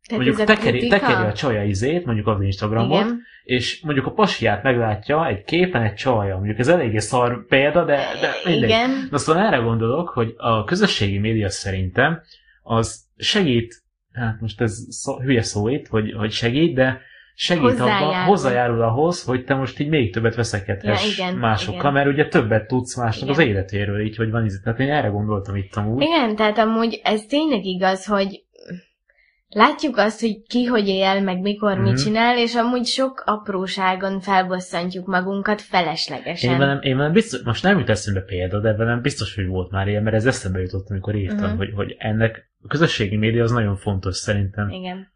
tehát 0.07 0.25
mondjuk 0.25 0.47
tekeri, 0.47 0.87
tekeri 0.87 1.27
a 1.27 1.33
csaja 1.33 1.63
izét, 1.63 2.05
mondjuk 2.05 2.27
az 2.27 2.41
Instagramot, 2.41 2.99
Igen. 2.99 3.21
és 3.43 3.81
mondjuk 3.83 4.05
a 4.05 4.11
pasiát 4.11 4.63
meglátja 4.63 5.27
egy 5.27 5.43
képen 5.43 5.81
egy 5.81 5.93
csaja. 5.93 6.35
Mondjuk 6.35 6.59
ez 6.59 6.67
eléggé 6.67 6.97
szar 6.97 7.45
példa, 7.45 7.85
de, 7.85 7.95
de 8.21 8.31
mindegy. 8.45 8.69
Igen. 8.69 9.07
De 9.09 9.15
aztán 9.15 9.45
erre 9.45 9.57
gondolok, 9.57 10.09
hogy 10.09 10.33
a 10.37 10.63
közösségi 10.63 11.17
média 11.17 11.49
szerintem 11.49 12.21
az 12.61 13.05
segít 13.17 13.83
hát 14.13 14.41
most 14.41 14.61
ez 14.61 14.77
szó, 14.89 15.19
hülye 15.19 15.41
szó 15.41 15.67
itt, 15.67 15.87
hogy, 15.87 16.13
hogy 16.17 16.31
segít, 16.31 16.73
de 16.73 17.01
segít 17.35 17.63
hozzájárul. 17.63 18.07
abban, 18.07 18.23
hozzájárul 18.23 18.81
ahhoz, 18.81 19.23
hogy 19.23 19.43
te 19.43 19.53
most 19.53 19.79
így 19.79 19.87
még 19.87 20.13
többet 20.13 20.35
veszekedhess 20.35 21.17
ja, 21.17 21.25
igen, 21.25 21.39
másokkal, 21.39 21.79
igen. 21.79 21.93
mert 21.93 22.07
ugye 22.07 22.27
többet 22.27 22.67
tudsz 22.67 22.97
másnak 22.97 23.29
igen. 23.29 23.41
az 23.41 23.47
életéről, 23.47 24.01
így, 24.01 24.15
hogy 24.15 24.31
van 24.31 24.45
izé. 24.45 24.57
Tehát 24.63 24.79
én 24.79 24.91
erre 24.91 25.07
gondoltam 25.07 25.55
itt 25.55 25.75
amúgy. 25.75 26.01
Igen, 26.01 26.35
tehát 26.35 26.57
amúgy 26.57 27.01
ez 27.03 27.25
tényleg 27.25 27.65
igaz, 27.65 28.05
hogy 28.05 28.43
látjuk 29.53 29.97
azt, 29.97 30.19
hogy 30.19 30.41
ki 30.47 30.63
hogy 30.63 30.87
él, 30.87 31.21
meg 31.21 31.39
mikor 31.39 31.73
mm-hmm. 31.73 31.81
mit 31.81 31.93
mhm. 31.93 32.01
csinál, 32.01 32.37
és 32.37 32.55
amúgy 32.55 32.85
sok 32.85 33.23
apróságon 33.25 34.19
felbosszantjuk 34.19 35.05
magunkat 35.05 35.61
feleslegesen. 35.61 36.51
Én 36.51 36.57
velem, 36.57 36.79
én 36.81 36.97
velem 36.97 37.11
biztos, 37.11 37.41
most 37.41 37.63
nem 37.63 37.79
jut 37.79 37.89
eszembe 37.89 38.21
példa, 38.21 38.59
de 38.59 38.75
velem 38.75 39.01
biztos, 39.01 39.35
hogy 39.35 39.47
volt 39.47 39.71
már 39.71 39.87
ilyen, 39.87 40.03
mert 40.03 40.15
ez 40.15 40.25
eszembe 40.25 40.59
jutott, 40.59 40.89
amikor 40.89 41.15
írtam, 41.15 41.47
mm-hmm. 41.47 41.57
hogy, 41.57 41.71
hogy 41.75 41.95
ennek 41.97 42.51
a 42.63 42.67
közösségi 42.67 43.17
média 43.17 43.43
az 43.43 43.51
nagyon 43.51 43.75
fontos 43.75 44.15
szerintem. 44.15 44.69
Igen. 44.69 45.11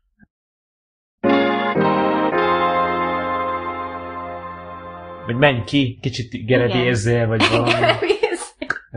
Vagy 5.25 5.35
menj 5.35 5.63
ki, 5.63 5.99
kicsit 6.01 6.45
gerebézzél, 6.45 7.27
vagy 7.27 7.43
valami. 7.51 8.16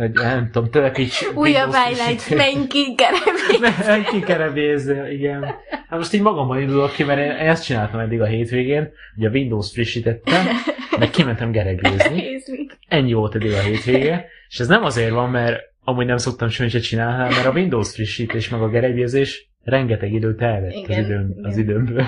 Egy, 0.00 0.12
nem 0.12 0.50
tudom, 0.52 0.70
tényleg 0.70 0.98
így... 0.98 1.12
Újabb 1.34 1.74
highlight, 1.74 2.34
menj 2.42 2.66
ki, 2.66 2.94
kerebézzél. 2.94 3.86
menj 3.92 4.04
ki, 4.04 4.20
kerebézzél, 4.20 5.06
igen. 5.06 5.42
Hát 5.88 5.98
most 5.98 6.12
így 6.12 6.20
magamban 6.22 6.60
indulok 6.60 6.92
ki, 6.92 7.04
mert 7.04 7.20
én 7.20 7.30
ezt 7.30 7.64
csináltam 7.64 8.00
eddig 8.00 8.20
a 8.20 8.26
hétvégén, 8.26 8.90
hogy 9.14 9.24
a 9.24 9.30
Windows 9.30 9.72
frissítettem, 9.72 10.46
meg 10.98 11.10
kimentem 11.10 11.50
gerebézni. 11.50 12.24
Ennyi 12.88 13.12
volt 13.12 13.34
eddig 13.34 13.52
a 13.52 13.60
hétvége, 13.60 14.26
és 14.48 14.58
ez 14.58 14.68
nem 14.68 14.84
azért 14.84 15.10
van, 15.10 15.30
mert 15.30 15.60
amúgy 15.84 16.06
nem 16.06 16.16
szoktam 16.16 16.48
semmit 16.48 16.82
csinálni, 16.82 17.34
mert 17.34 17.46
a 17.46 17.52
Windows 17.52 17.92
frissítés 17.92 18.48
meg 18.48 18.62
a 18.62 18.68
gerebézés 18.68 19.50
rengeteg 19.64 20.12
időt 20.12 20.42
elvett 20.42 20.72
igen, 20.72 20.98
az, 20.98 21.04
időm, 21.04 21.30
igen. 21.30 21.44
az 21.44 21.56
időmből. 21.56 22.04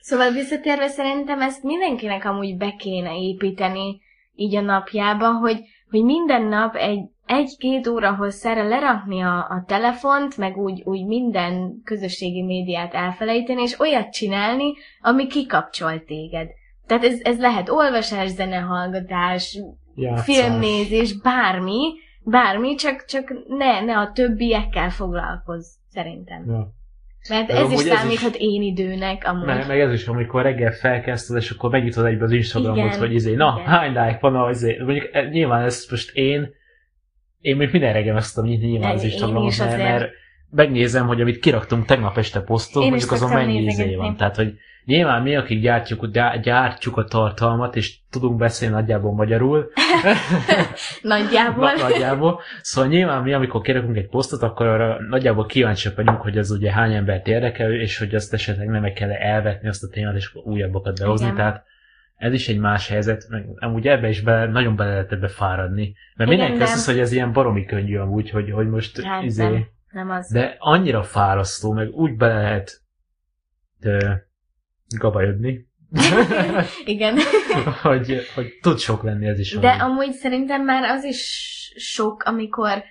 Szóval 0.00 0.30
visszatérve 0.30 0.88
szerintem 0.88 1.40
ezt 1.40 1.62
mindenkinek 1.62 2.24
amúgy 2.24 2.56
be 2.56 2.74
kéne 2.78 3.16
építeni 3.16 4.00
így 4.34 4.56
a 4.56 4.60
napjába, 4.60 5.32
hogy, 5.32 5.58
hogy 5.90 6.04
minden 6.04 6.42
nap 6.42 6.74
egy 6.74 7.00
egy-két 7.26 7.86
óra 7.86 8.14
hosszára 8.14 8.68
lerakni 8.68 9.20
a, 9.20 9.36
a 9.38 9.64
telefont, 9.66 10.36
meg 10.36 10.56
úgy, 10.56 10.82
úgy 10.84 11.06
minden 11.06 11.80
közösségi 11.84 12.42
médiát 12.42 12.94
elfelejteni, 12.94 13.62
és 13.62 13.80
olyat 13.80 14.12
csinálni, 14.12 14.72
ami 15.00 15.26
kikapcsol 15.26 16.04
téged. 16.04 16.48
Tehát 16.86 17.04
ez, 17.04 17.20
ez 17.22 17.38
lehet 17.38 17.68
olvasás, 17.68 18.28
zenehallgatás, 18.28 19.58
Játszás. 19.94 20.24
filmnézés, 20.24 21.20
bármi, 21.20 21.92
bármi, 22.22 22.74
csak, 22.74 23.04
csak 23.04 23.32
ne, 23.48 23.80
ne 23.80 23.98
a 23.98 24.12
többiekkel 24.12 24.90
foglalkozz, 24.90 25.66
szerintem. 25.88 26.44
Ja. 26.46 26.78
Mert 27.28 27.50
ez 27.50 27.72
is 27.72 27.80
számíthat 27.80 28.34
is, 28.34 28.40
én 28.40 28.62
időnek 28.62 29.24
amúgy. 29.24 29.46
Meg, 29.46 29.66
meg 29.66 29.80
ez 29.80 29.92
is, 29.92 30.06
amikor 30.06 30.42
reggel 30.42 30.72
felkezdted, 30.72 31.36
és 31.36 31.50
akkor 31.50 31.70
megnyitod 31.70 32.06
egybe 32.06 32.24
az 32.24 32.32
Instagramot, 32.32 32.76
igen, 32.76 32.98
hogy 32.98 33.14
izé, 33.14 33.34
na, 33.34 33.54
igen. 33.58 33.70
hány 33.70 33.90
like 33.90 34.18
van 34.20 34.36
az 34.36 34.62
izé. 34.62 34.78
Mondjuk 34.78 35.08
eh, 35.12 35.30
nyilván 35.30 35.64
ezt 35.64 35.90
most 35.90 36.16
én, 36.16 36.54
én 37.40 37.56
még 37.56 37.68
minden 37.72 37.92
reggel 37.92 38.14
meg 38.14 38.22
szoktam 38.22 38.50
nyitni 38.50 38.66
nyilván 38.66 38.94
az 38.94 39.04
Instagramot, 39.04 39.58
mert, 39.58 39.76
mert 39.76 40.10
megnézem, 40.50 41.06
hogy 41.06 41.20
amit 41.20 41.38
kiraktunk 41.38 41.84
tegnap 41.84 42.18
este 42.18 42.40
posztot, 42.40 42.88
mondjuk 42.88 43.12
azon 43.12 43.30
mennyi 43.30 43.62
izé 43.62 43.94
van. 43.94 44.16
Tehát, 44.16 44.36
hogy 44.36 44.54
Nyilván 44.90 45.22
mi, 45.22 45.36
akik 45.36 45.60
gyártjuk, 45.60 46.06
gyártjuk 46.42 46.96
a 46.96 47.04
tartalmat, 47.04 47.76
és 47.76 47.98
tudunk 48.10 48.38
beszélni 48.38 48.74
nagyjából 48.74 49.12
magyarul. 49.12 49.70
nagyjából. 51.02 51.64
Na, 51.64 51.88
nagyjából. 51.88 52.40
Szóval 52.60 52.90
nyilván 52.90 53.22
mi, 53.22 53.32
amikor 53.32 53.60
kérünk 53.60 53.96
egy 53.96 54.08
posztot, 54.08 54.42
akkor 54.42 54.66
arra 54.66 54.96
nagyjából 55.08 55.46
kíváncsiak 55.46 55.96
vagyunk, 55.96 56.20
hogy 56.20 56.38
az 56.38 56.50
ugye 56.50 56.72
hány 56.72 56.94
embert 56.94 57.26
érdekel, 57.26 57.72
és 57.72 57.98
hogy 57.98 58.14
azt 58.14 58.32
esetleg 58.32 58.68
nem 58.68 58.92
kell 58.92 59.10
elvetni 59.10 59.68
azt 59.68 59.82
a 59.82 59.88
témát, 59.88 60.16
és 60.16 60.34
újabbakat 60.34 60.98
behozni. 60.98 61.26
Igen. 61.26 61.36
Tehát 61.36 61.64
ez 62.16 62.32
is 62.32 62.48
egy 62.48 62.58
más 62.58 62.88
helyzet, 62.88 63.26
meg 63.28 63.44
amúgy 63.56 63.86
ebbe 63.86 64.08
is 64.08 64.20
be, 64.20 64.46
nagyon 64.46 64.76
bele 64.76 64.90
lehet 64.90 65.12
ebbe 65.12 65.28
fáradni. 65.28 65.94
Mert 66.16 66.30
Igen, 66.30 66.44
mindenki 66.44 66.72
azt 66.72 66.86
hogy 66.86 66.98
ez 66.98 67.12
ilyen 67.12 67.32
baromi 67.32 67.64
könnyű 67.64 67.98
amúgy, 67.98 68.30
hogy, 68.30 68.50
hogy 68.50 68.68
most 68.68 69.02
hát 69.02 69.22
izé, 69.22 69.42
nem, 69.42 69.66
nem 69.90 70.10
az. 70.10 70.32
De 70.32 70.56
annyira 70.58 71.02
fárasztó, 71.02 71.72
meg 71.72 71.88
úgy 71.88 72.16
bele 72.16 72.40
lehet 72.40 72.82
de, 73.80 74.28
gabajodni. 74.98 75.68
Igen. 76.84 77.18
hogy, 77.82 78.20
hogy 78.34 78.58
tud 78.60 78.78
sok 78.78 79.02
lenni 79.02 79.26
ez 79.26 79.38
is. 79.38 79.52
De 79.52 79.68
amúgy. 79.68 79.80
amúgy 79.80 80.12
szerintem 80.12 80.64
már 80.64 80.82
az 80.82 81.04
is 81.04 81.22
sok, 81.76 82.22
amikor 82.22 82.82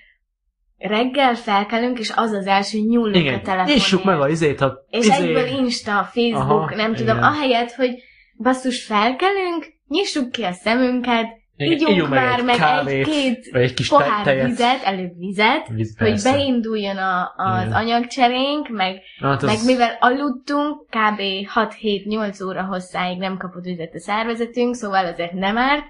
reggel 0.78 1.36
felkelünk, 1.36 2.00
és 2.00 2.12
az 2.16 2.32
az 2.32 2.46
első, 2.46 2.78
nyúlunk 2.78 3.16
igen. 3.16 3.34
a 3.34 3.42
telefonért. 3.42 3.78
Nyissuk 3.78 4.04
meg 4.04 4.20
a 4.20 4.30
izét, 4.30 4.62
a 4.62 4.86
És 4.90 5.06
izé... 5.06 5.24
egyből 5.24 5.48
Insta, 5.48 6.04
Facebook, 6.04 6.72
Aha, 6.72 6.76
nem 6.76 6.94
tudom, 6.96 7.18
igen. 7.18 7.30
ahelyett, 7.30 7.72
hogy 7.72 8.04
basszus 8.38 8.86
felkelünk, 8.86 9.68
nyissuk 9.88 10.32
ki 10.32 10.44
a 10.44 10.52
szemünket, 10.52 11.28
Ígyunk 11.60 12.10
már 12.10 12.44
meg 12.44 12.60
egy-két 12.86 13.50
egy 13.52 13.74
kis 13.74 13.88
pohár 13.88 14.24
tejet. 14.24 14.46
vizet, 14.46 14.84
előbb 14.84 15.18
vizet, 15.18 15.68
Víz, 15.68 15.98
hogy 15.98 16.20
beinduljon 16.24 16.98
a, 16.98 17.34
az 17.36 17.62
Igen. 17.62 17.74
anyagcserénk, 17.74 18.70
meg, 18.70 19.02
hát 19.20 19.44
az... 19.44 19.50
meg 19.50 19.58
mivel 19.66 19.98
aludtunk, 20.00 20.86
kb. 20.86 21.22
6-7-8 21.56 22.46
óra 22.46 22.64
hosszáig 22.64 23.18
nem 23.18 23.38
kapott 23.38 23.64
vizet 23.64 23.94
a 23.94 24.00
szervezetünk, 24.00 24.76
szóval 24.76 25.06
azért 25.06 25.34
nem 25.34 25.58
árt. 25.58 25.86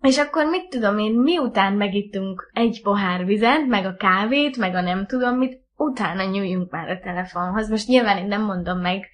És 0.00 0.18
akkor 0.18 0.46
mit 0.46 0.68
tudom 0.68 0.98
én, 0.98 1.12
miután 1.12 1.72
megittunk 1.72 2.50
egy 2.52 2.80
pohár 2.82 3.24
vizet, 3.24 3.66
meg 3.66 3.84
a 3.84 3.94
kávét, 3.94 4.56
meg 4.56 4.74
a 4.74 4.80
nem 4.80 5.06
tudom 5.06 5.36
mit, 5.36 5.60
utána 5.76 6.24
nyúljunk 6.24 6.70
már 6.70 6.88
a 6.88 6.98
telefonhoz. 6.98 7.68
Most 7.70 7.86
nyilván 7.86 8.18
én 8.18 8.26
nem 8.26 8.42
mondom 8.42 8.78
meg, 8.78 9.08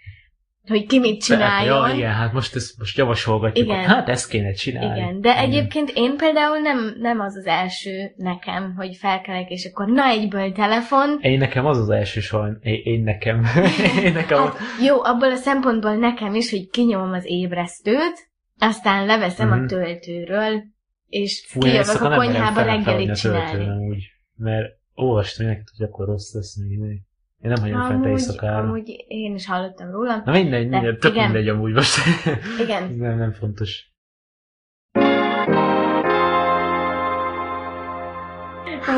hogy 0.68 0.86
ki 0.86 0.98
mit 0.98 1.22
csináljon. 1.22 1.88
Ja, 1.88 1.94
igen, 1.94 2.12
hát 2.12 2.32
most, 2.32 2.54
ezt, 2.54 2.78
most 2.78 2.98
javasolgatjuk, 2.98 3.66
igen. 3.66 3.84
hát 3.84 4.08
ezt 4.08 4.28
kéne 4.28 4.52
csinálni. 4.52 5.00
Igen, 5.00 5.20
de 5.20 5.30
igen. 5.30 5.44
egyébként 5.44 5.90
én 5.94 6.16
például 6.16 6.58
nem, 6.58 6.96
nem 6.98 7.20
az 7.20 7.36
az 7.36 7.46
első 7.46 8.12
nekem, 8.16 8.74
hogy 8.76 8.96
felkelek, 8.96 9.50
és 9.50 9.64
akkor 9.64 9.86
na 9.86 10.04
egyből 10.04 10.52
telefon. 10.52 11.18
Én 11.20 11.38
nekem 11.38 11.66
az 11.66 11.78
az 11.78 11.90
első 11.90 12.20
sajn, 12.20 12.58
én, 12.62 12.80
én 12.84 13.02
nekem. 13.02 13.44
én 14.04 14.12
nekem 14.12 14.38
hát, 14.38 14.56
jó, 14.86 15.02
abból 15.02 15.30
a 15.30 15.36
szempontból 15.36 15.94
nekem 15.94 16.34
is, 16.34 16.50
hogy 16.50 16.68
kinyomom 16.70 17.12
az 17.12 17.24
ébresztőt, 17.26 18.28
aztán 18.58 19.06
leveszem 19.06 19.46
mm-hmm. 19.48 19.56
a 19.56 19.60
mhm. 19.60 19.66
töltőről, 19.66 20.62
és 21.08 21.44
Fú, 21.48 21.60
kijövök 21.60 22.00
a 22.00 22.16
konyhába 22.16 22.62
reggelit 22.62 23.14
csinálni. 23.14 23.86
Úgy, 23.86 24.02
mert 24.36 24.66
olvastam 24.94 25.46
neked, 25.46 25.66
hogy 25.76 25.86
akkor 25.86 26.06
rossz 26.06 26.34
lesz 26.34 26.56
még. 26.56 27.00
Én 27.42 27.50
nem 27.50 27.60
hagyom 27.60 27.80
fent 27.80 28.06
éjszakára. 28.06 28.58
Amúgy 28.58 29.04
én 29.08 29.34
is 29.34 29.46
hallottam 29.46 29.90
róla. 29.90 30.22
Na 30.24 30.32
mindegy, 30.32 30.68
mindegy 30.68 30.98
tök 30.98 31.12
igen. 31.12 31.24
mindegy 31.24 31.48
amúgy 31.48 31.72
most. 31.72 31.96
Igen. 32.64 32.92
nem, 32.92 33.18
nem 33.18 33.32
fontos. 33.32 33.86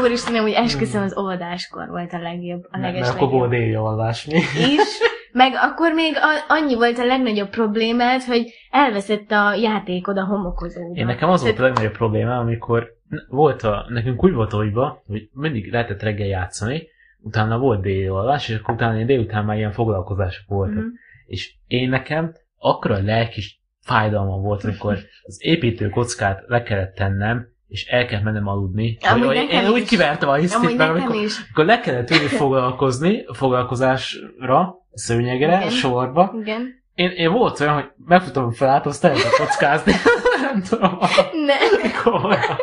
Úristen, 0.02 0.34
amúgy 0.34 0.52
esküszöm 0.52 1.02
az 1.02 1.16
oldáskor 1.16 1.88
volt 1.88 2.12
a 2.12 2.18
legjobb, 2.18 2.66
a 2.70 2.78
leges 2.78 3.00
Mert 3.00 3.14
akkor 3.14 3.28
volt 3.30 3.50
déli 3.50 3.76
oldás 3.76 4.24
mi. 4.24 4.38
Is, 4.58 4.98
meg 5.32 5.52
akkor 5.54 5.92
még 5.92 6.14
a, 6.16 6.54
annyi 6.54 6.74
volt 6.74 6.98
a 6.98 7.04
legnagyobb 7.04 7.48
problémád, 7.48 8.22
hogy 8.22 8.50
elveszett 8.70 9.30
a 9.30 9.54
játékod 9.54 10.18
a 10.18 10.24
homokozóba. 10.24 10.94
Én 10.94 11.06
nekem 11.06 11.28
az 11.28 11.42
volt 11.42 11.58
a 11.58 11.62
legnagyobb 11.62 11.96
probléma, 11.96 12.38
amikor 12.38 12.88
volt 13.28 13.62
a, 13.62 13.86
nekünk 13.88 14.24
úgy 14.24 14.32
volt 14.32 14.52
olyba, 14.52 15.02
hogy 15.06 15.28
mindig 15.32 15.72
lehetett 15.72 16.02
reggel 16.02 16.26
játszani, 16.26 16.88
utána 17.22 17.58
volt 17.58 17.80
délolvás, 17.80 18.48
és 18.48 18.54
akkor 18.56 18.74
utána 18.74 19.04
délután 19.04 19.44
már 19.44 19.56
ilyen 19.56 19.72
foglalkozások 19.72 20.48
voltak. 20.48 20.76
Mm-hmm. 20.76 20.88
És 21.26 21.54
én 21.66 21.88
nekem 21.88 22.34
akkor 22.58 22.90
a 22.90 23.02
lelkis 23.02 23.60
fájdalma 23.82 24.36
volt, 24.36 24.64
amikor 24.64 24.98
az 25.22 25.38
építő 25.44 25.88
kockát 25.88 26.42
le 26.46 26.62
kellett 26.62 26.94
tennem, 26.94 27.48
és 27.68 27.86
el 27.86 28.06
kellett 28.06 28.24
mennem 28.24 28.46
aludni. 28.46 28.98
Amúgy 29.00 29.26
Hogy- 29.26 29.48
én 29.50 29.68
úgy 29.68 29.80
is. 29.82 29.88
kivertem 29.88 30.28
a 30.28 30.34
hisztit, 30.34 30.76
mert 30.76 30.90
amikor, 30.90 31.14
is. 31.14 31.36
amikor 31.44 31.64
le 31.64 31.80
kellett 31.80 32.10
ülni 32.10 32.26
foglalkozni, 32.42 33.24
foglalkozásra, 33.32 34.74
szőnyegre, 34.92 35.56
Igen. 35.56 35.68
sorba, 35.70 36.34
Igen. 36.40 36.82
én, 36.94 37.10
én 37.10 37.32
volt 37.32 37.60
olyan, 37.60 37.74
hogy 37.74 37.90
megfutom 38.04 38.50
fel 38.50 38.68
át, 38.68 38.86
azt 38.86 39.04
elkezdett 39.04 39.36
kockázni. 39.38 39.92
nem 40.52 40.62
tudom, 40.62 40.98
Ne, 41.46 41.90
komolyan. 42.02 42.56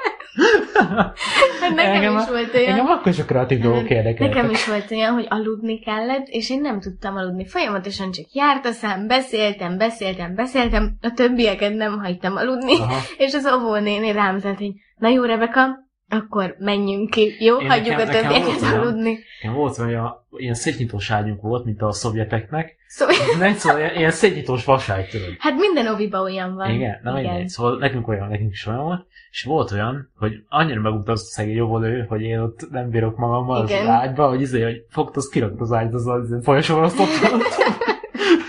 hát 1.62 1.76
nekem 1.76 1.94
Engem- 1.94 2.18
is 2.18 2.28
volt 2.30 2.54
olyan. 2.54 2.70
Engem 2.70 2.88
akkor 2.88 3.12
is 3.12 3.20
a 3.20 3.26
kreatív 3.26 3.60
dolgok 3.60 3.90
érdekeltek. 3.90 4.36
Nekem 4.36 4.50
is 4.50 4.68
volt 4.68 4.92
olyan, 4.92 5.14
hogy 5.14 5.26
aludni 5.30 5.80
kellett, 5.80 6.28
és 6.28 6.50
én 6.50 6.62
nem 6.62 6.80
tudtam 6.80 7.16
aludni. 7.16 7.46
Folyamatosan 7.48 8.12
csak 8.12 8.26
járt 8.34 8.66
a 8.66 8.72
szám, 8.72 9.08
beszéltem, 9.08 9.78
beszéltem, 9.78 10.36
beszéltem, 10.36 10.98
a 11.02 11.12
többieket 11.16 11.74
nem 11.74 12.00
hagytam 12.00 12.36
aludni, 12.36 12.74
Aha. 12.80 12.98
és 13.18 13.34
az 13.34 13.52
óvónéni 13.54 14.12
rám 14.12 14.40
tett, 14.40 14.58
hogy 14.58 14.72
na 14.98 15.10
jó, 15.10 15.24
Rebeka, 15.24 15.86
akkor 16.10 16.56
menjünk 16.60 17.10
ki, 17.10 17.36
jó? 17.40 17.58
Én 17.58 17.70
Hagyjuk 17.70 17.96
nekem- 17.96 18.08
a 18.08 18.12
többieket 18.22 18.74
aludni. 18.74 19.20
Nekem 19.42 19.58
volt 19.58 19.78
olyan, 19.80 20.06
a, 20.06 20.26
ilyen 20.38 20.54
szétnyitós 20.54 21.12
ágyunk 21.12 21.42
volt, 21.42 21.66
mint 21.66 21.82
a 21.82 21.92
szovjeteknek. 21.92 22.76
Szóval, 22.88 23.16
Nem, 23.40 23.54
szóval 23.54 23.80
ilyen, 23.80 23.96
ilyen 23.96 24.12
szétnyitós 24.12 24.66
vaságy, 24.66 25.08
tudod. 25.10 25.36
hát 25.40 25.56
minden 25.58 25.88
oviba 25.88 26.22
olyan 26.22 26.56
van. 26.56 26.70
Igen, 26.70 27.00
na 27.04 27.14
mindegy. 27.14 27.48
Szóval 27.48 27.78
nekünk 27.78 28.08
olyan, 28.08 28.28
nekünk 28.28 28.52
is 28.52 28.66
olyan 28.66 28.84
volt, 28.84 29.06
és 29.32 29.44
volt 29.44 29.72
olyan, 29.72 30.12
hogy 30.16 30.34
annyira 30.48 30.82
megugta 30.82 31.12
az 31.12 31.22
a 31.22 31.24
szegény 31.24 31.56
jóvolő, 31.56 32.06
hogy 32.06 32.22
én 32.22 32.40
ott 32.40 32.70
nem 32.70 32.90
bírok 32.90 33.18
magammal 33.18 33.62
az 33.62 33.70
Igen. 33.70 33.88
ágyba, 33.88 34.28
hogy 34.28 34.42
izé, 34.42 34.62
hogy 34.62 34.86
fogta, 34.90 35.20
az 35.20 35.30
kirakta 35.30 35.62
az 35.62 35.72
ágyt, 35.72 35.94
az 35.94 36.08
az 36.08 36.40
folyosóval 36.44 36.84
azt 36.84 37.00
ott 37.00 37.08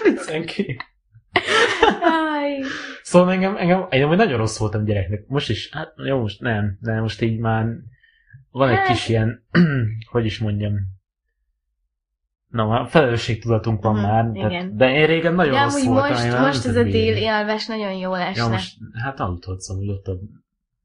Viccen 0.04 0.44
ki. 0.46 0.76
Aj, 2.00 2.60
Szóval 3.02 3.32
engem, 3.32 3.56
engem, 3.56 3.86
én 3.90 4.02
amúgy 4.02 4.16
nagyon 4.16 4.38
rossz 4.38 4.58
voltam 4.58 4.84
gyereknek. 4.84 5.24
Most 5.26 5.50
is, 5.50 5.70
hát 5.72 5.92
jó, 5.96 6.20
most 6.20 6.40
nem, 6.40 6.76
de 6.80 7.00
most 7.00 7.20
így 7.22 7.38
már 7.38 7.66
van 8.50 8.68
egy 8.68 8.76
Hát- 8.76 8.86
kis 8.86 9.08
ilyen, 9.08 9.44
hogy 10.10 10.24
is 10.24 10.38
mondjam, 10.38 10.74
na 12.48 12.66
már 12.66 12.88
felelősségtudatunk 12.88 13.82
van 13.82 13.94
Mhm, 13.94 14.02
már, 14.02 14.30
igen. 14.34 14.48
tehát, 14.48 14.74
de 14.76 14.90
én 14.94 15.06
régen 15.06 15.34
nagyon 15.34 15.52
de 15.52 15.62
rossz 15.62 15.74
amúgy 15.74 15.86
voltam. 15.88 16.08
most, 16.10 16.38
most 16.38 16.66
ez 16.66 16.76
a 16.76 16.82
déli 16.82 17.26
alvás 17.26 17.66
nagyon 17.66 17.92
jó 17.92 18.14
esne. 18.14 18.42
Ja, 18.42 18.48
most, 18.48 18.76
hát 19.02 19.20
aludhatsz 19.20 19.70
amúgy 19.70 19.88
ott 19.88 20.06
a... 20.06 20.12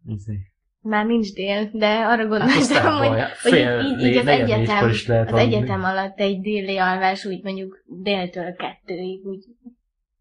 izé. 0.06 0.40
Már 0.82 1.06
nincs 1.06 1.34
dél, 1.34 1.70
de 1.74 1.88
arra 1.88 2.08
Hát 2.08 2.28
gondoltam, 2.28 2.98
hogy, 2.98 3.06
elbaj, 3.06 3.20
hogy 3.20 3.32
fél, 3.34 3.80
így, 3.80 4.06
így 4.06 4.18
az 4.18 4.28
egyetem, 4.28 4.90
is 4.90 5.08
lehet 5.08 5.32
az 5.32 5.40
egyetem 5.40 5.84
alatt 5.84 6.20
egy 6.20 6.42
déli 6.42 6.78
alvás 6.78 7.26
úgy 7.26 7.44
mondjuk 7.44 7.84
déltől 7.88 8.56
kettőig 8.56 9.26
úgy 9.26 9.44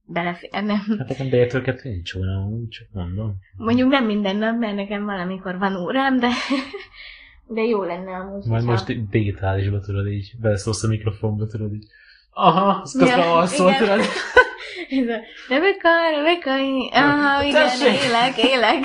beleférne. 0.05 0.75
Hát 0.99 1.09
nekem 1.09 1.29
déltől 1.29 1.63
kettő 1.63 1.91
nincs 1.91 2.15
úgy 2.15 2.69
csak 2.69 2.87
mondom. 2.93 3.35
Mondjuk 3.57 3.91
nem 3.91 4.05
minden 4.05 4.37
nap, 4.37 4.59
mert 4.59 4.75
nekem 4.75 5.05
valamikor 5.05 5.59
van 5.59 5.77
órám, 5.77 6.19
de, 6.19 6.29
de 7.55 7.63
jó 7.63 7.83
lenne 7.83 8.17
amúgy. 8.17 8.47
Majd 8.47 8.65
most 8.65 8.89
így 8.89 9.09
digitálisba 9.09 9.81
tudod 9.81 10.07
így, 10.07 10.33
beleszólsz 10.41 10.85
a 10.85 10.89
mikrofonba 10.89 11.47
tudod 11.47 11.75
így. 11.75 11.87
Aha, 12.31 12.81
azt 12.81 12.99
közben 12.99 13.19
Ja, 13.19 13.37
alszol, 13.37 13.75
tudod. 13.75 14.01
Ez 14.99 15.09
a, 15.09 15.21
Rebeka, 15.49 15.89
Rebeka, 16.17 16.51
aha, 16.93 17.43
igen, 17.43 17.69
élek, 17.81 18.37
élek. 18.37 18.85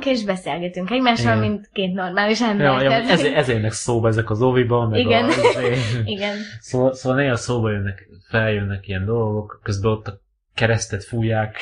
Ülünk 0.00 0.06
és 0.06 0.24
beszélgetünk 0.24 0.90
egymással, 0.90 1.36
Igen. 1.36 1.38
mint 1.38 1.68
két 1.72 1.92
normális 1.92 2.40
ember. 2.40 2.66
Ja, 2.66 2.82
ja, 2.82 2.92
ezért, 2.92 3.34
ezért 3.36 3.56
jönnek 3.56 3.72
szóba 3.72 4.08
ezek 4.08 4.30
az 4.30 4.42
oviba, 4.42 4.88
meg 4.88 5.00
Igen. 5.00 5.24
a... 5.24 5.32
Igen. 6.04 6.36
Szóval, 6.60 6.94
szóval 6.94 7.18
néha 7.18 7.36
szóba 7.36 7.70
jönnek, 7.70 8.08
feljönnek 8.28 8.88
ilyen 8.88 9.04
dolgok, 9.04 9.60
közben 9.62 9.90
ott 9.92 10.06
a 10.06 10.20
keresztet 10.54 11.04
fújják 11.04 11.56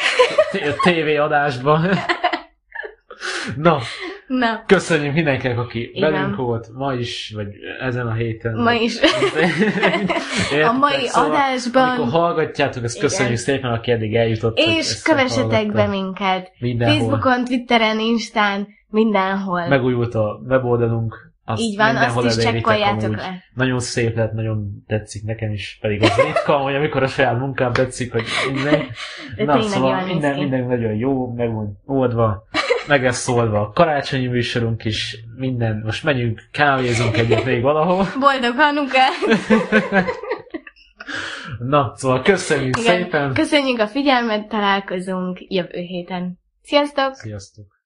a 0.52 0.80
tévéadásban. 0.82 1.88
Na, 3.56 3.78
Na, 4.28 4.62
köszönjük 4.66 5.14
mindenkinek, 5.14 5.58
aki 5.58 5.90
Igen. 5.94 6.12
velünk 6.12 6.36
volt 6.36 6.68
ma 6.74 6.94
is, 6.94 7.32
vagy 7.34 7.46
ezen 7.80 8.06
a 8.06 8.12
héten. 8.12 8.54
ma 8.54 8.72
is. 8.72 8.98
A 10.68 10.72
mai 10.72 11.06
Szóval, 11.06 11.30
adásban. 11.30 11.88
Amikor 11.88 12.20
hallgatjátok, 12.20 12.84
ezt 12.84 12.96
Igen. 12.96 13.08
köszönjük 13.08 13.36
szépen, 13.36 13.70
aki 13.70 13.90
eddig 13.90 14.14
eljutott. 14.14 14.58
És 14.58 15.02
kövessetek 15.02 15.72
be 15.72 15.86
minket. 15.86 16.52
Mindenhol. 16.58 16.98
Facebookon, 16.98 17.44
Twitteren, 17.44 18.00
Instán, 18.00 18.66
mindenhol. 18.88 19.66
Megújult 19.68 20.14
a 20.14 20.40
weboldalunk. 20.48 21.26
Azt 21.44 21.60
Így 21.60 21.76
van, 21.76 21.96
azt 21.96 22.24
is 22.24 22.44
csekkoljátok 22.44 23.16
le. 23.16 23.42
Nagyon 23.54 23.78
szép 23.78 24.16
lett, 24.16 24.32
nagyon 24.32 24.84
tetszik 24.86 25.24
nekem 25.24 25.52
is, 25.52 25.78
pedig 25.80 26.02
az 26.02 26.16
ritka, 26.26 26.56
hogy 26.56 26.74
amikor 26.74 27.02
a 27.02 27.06
saját 27.06 27.38
munkám 27.38 27.72
tetszik, 27.72 28.12
hogy 28.12 28.24
minden. 28.52 28.82
De 29.36 29.44
Na, 29.44 29.60
szóval 29.62 30.04
minden, 30.04 30.38
minden 30.38 30.66
nagyon 30.66 30.94
jó, 30.94 31.32
meg 31.32 31.52
van 31.52 31.78
oldva, 31.86 32.46
meg 32.88 33.02
lesz 33.02 33.22
szólva 33.22 33.60
a 33.60 33.70
karácsonyi 33.70 34.26
műsorunk 34.26 34.84
is, 34.84 35.16
minden, 35.36 35.82
most 35.84 36.04
menjünk, 36.04 36.48
kávézunk 36.50 37.16
egyet 37.16 37.44
még 37.44 37.62
valahol. 37.62 38.06
Boldog 38.20 38.54
Hanukát! 38.56 39.12
Na, 41.58 41.92
szóval 41.96 42.22
köszönjük 42.22 42.78
Igen. 42.78 43.02
szépen! 43.02 43.34
Köszönjük 43.34 43.80
a 43.80 43.86
figyelmet, 43.86 44.48
találkozunk 44.48 45.38
jövő 45.40 45.80
héten. 45.80 46.38
Sziasztok! 46.62 47.14
Sziasztok! 47.14 47.77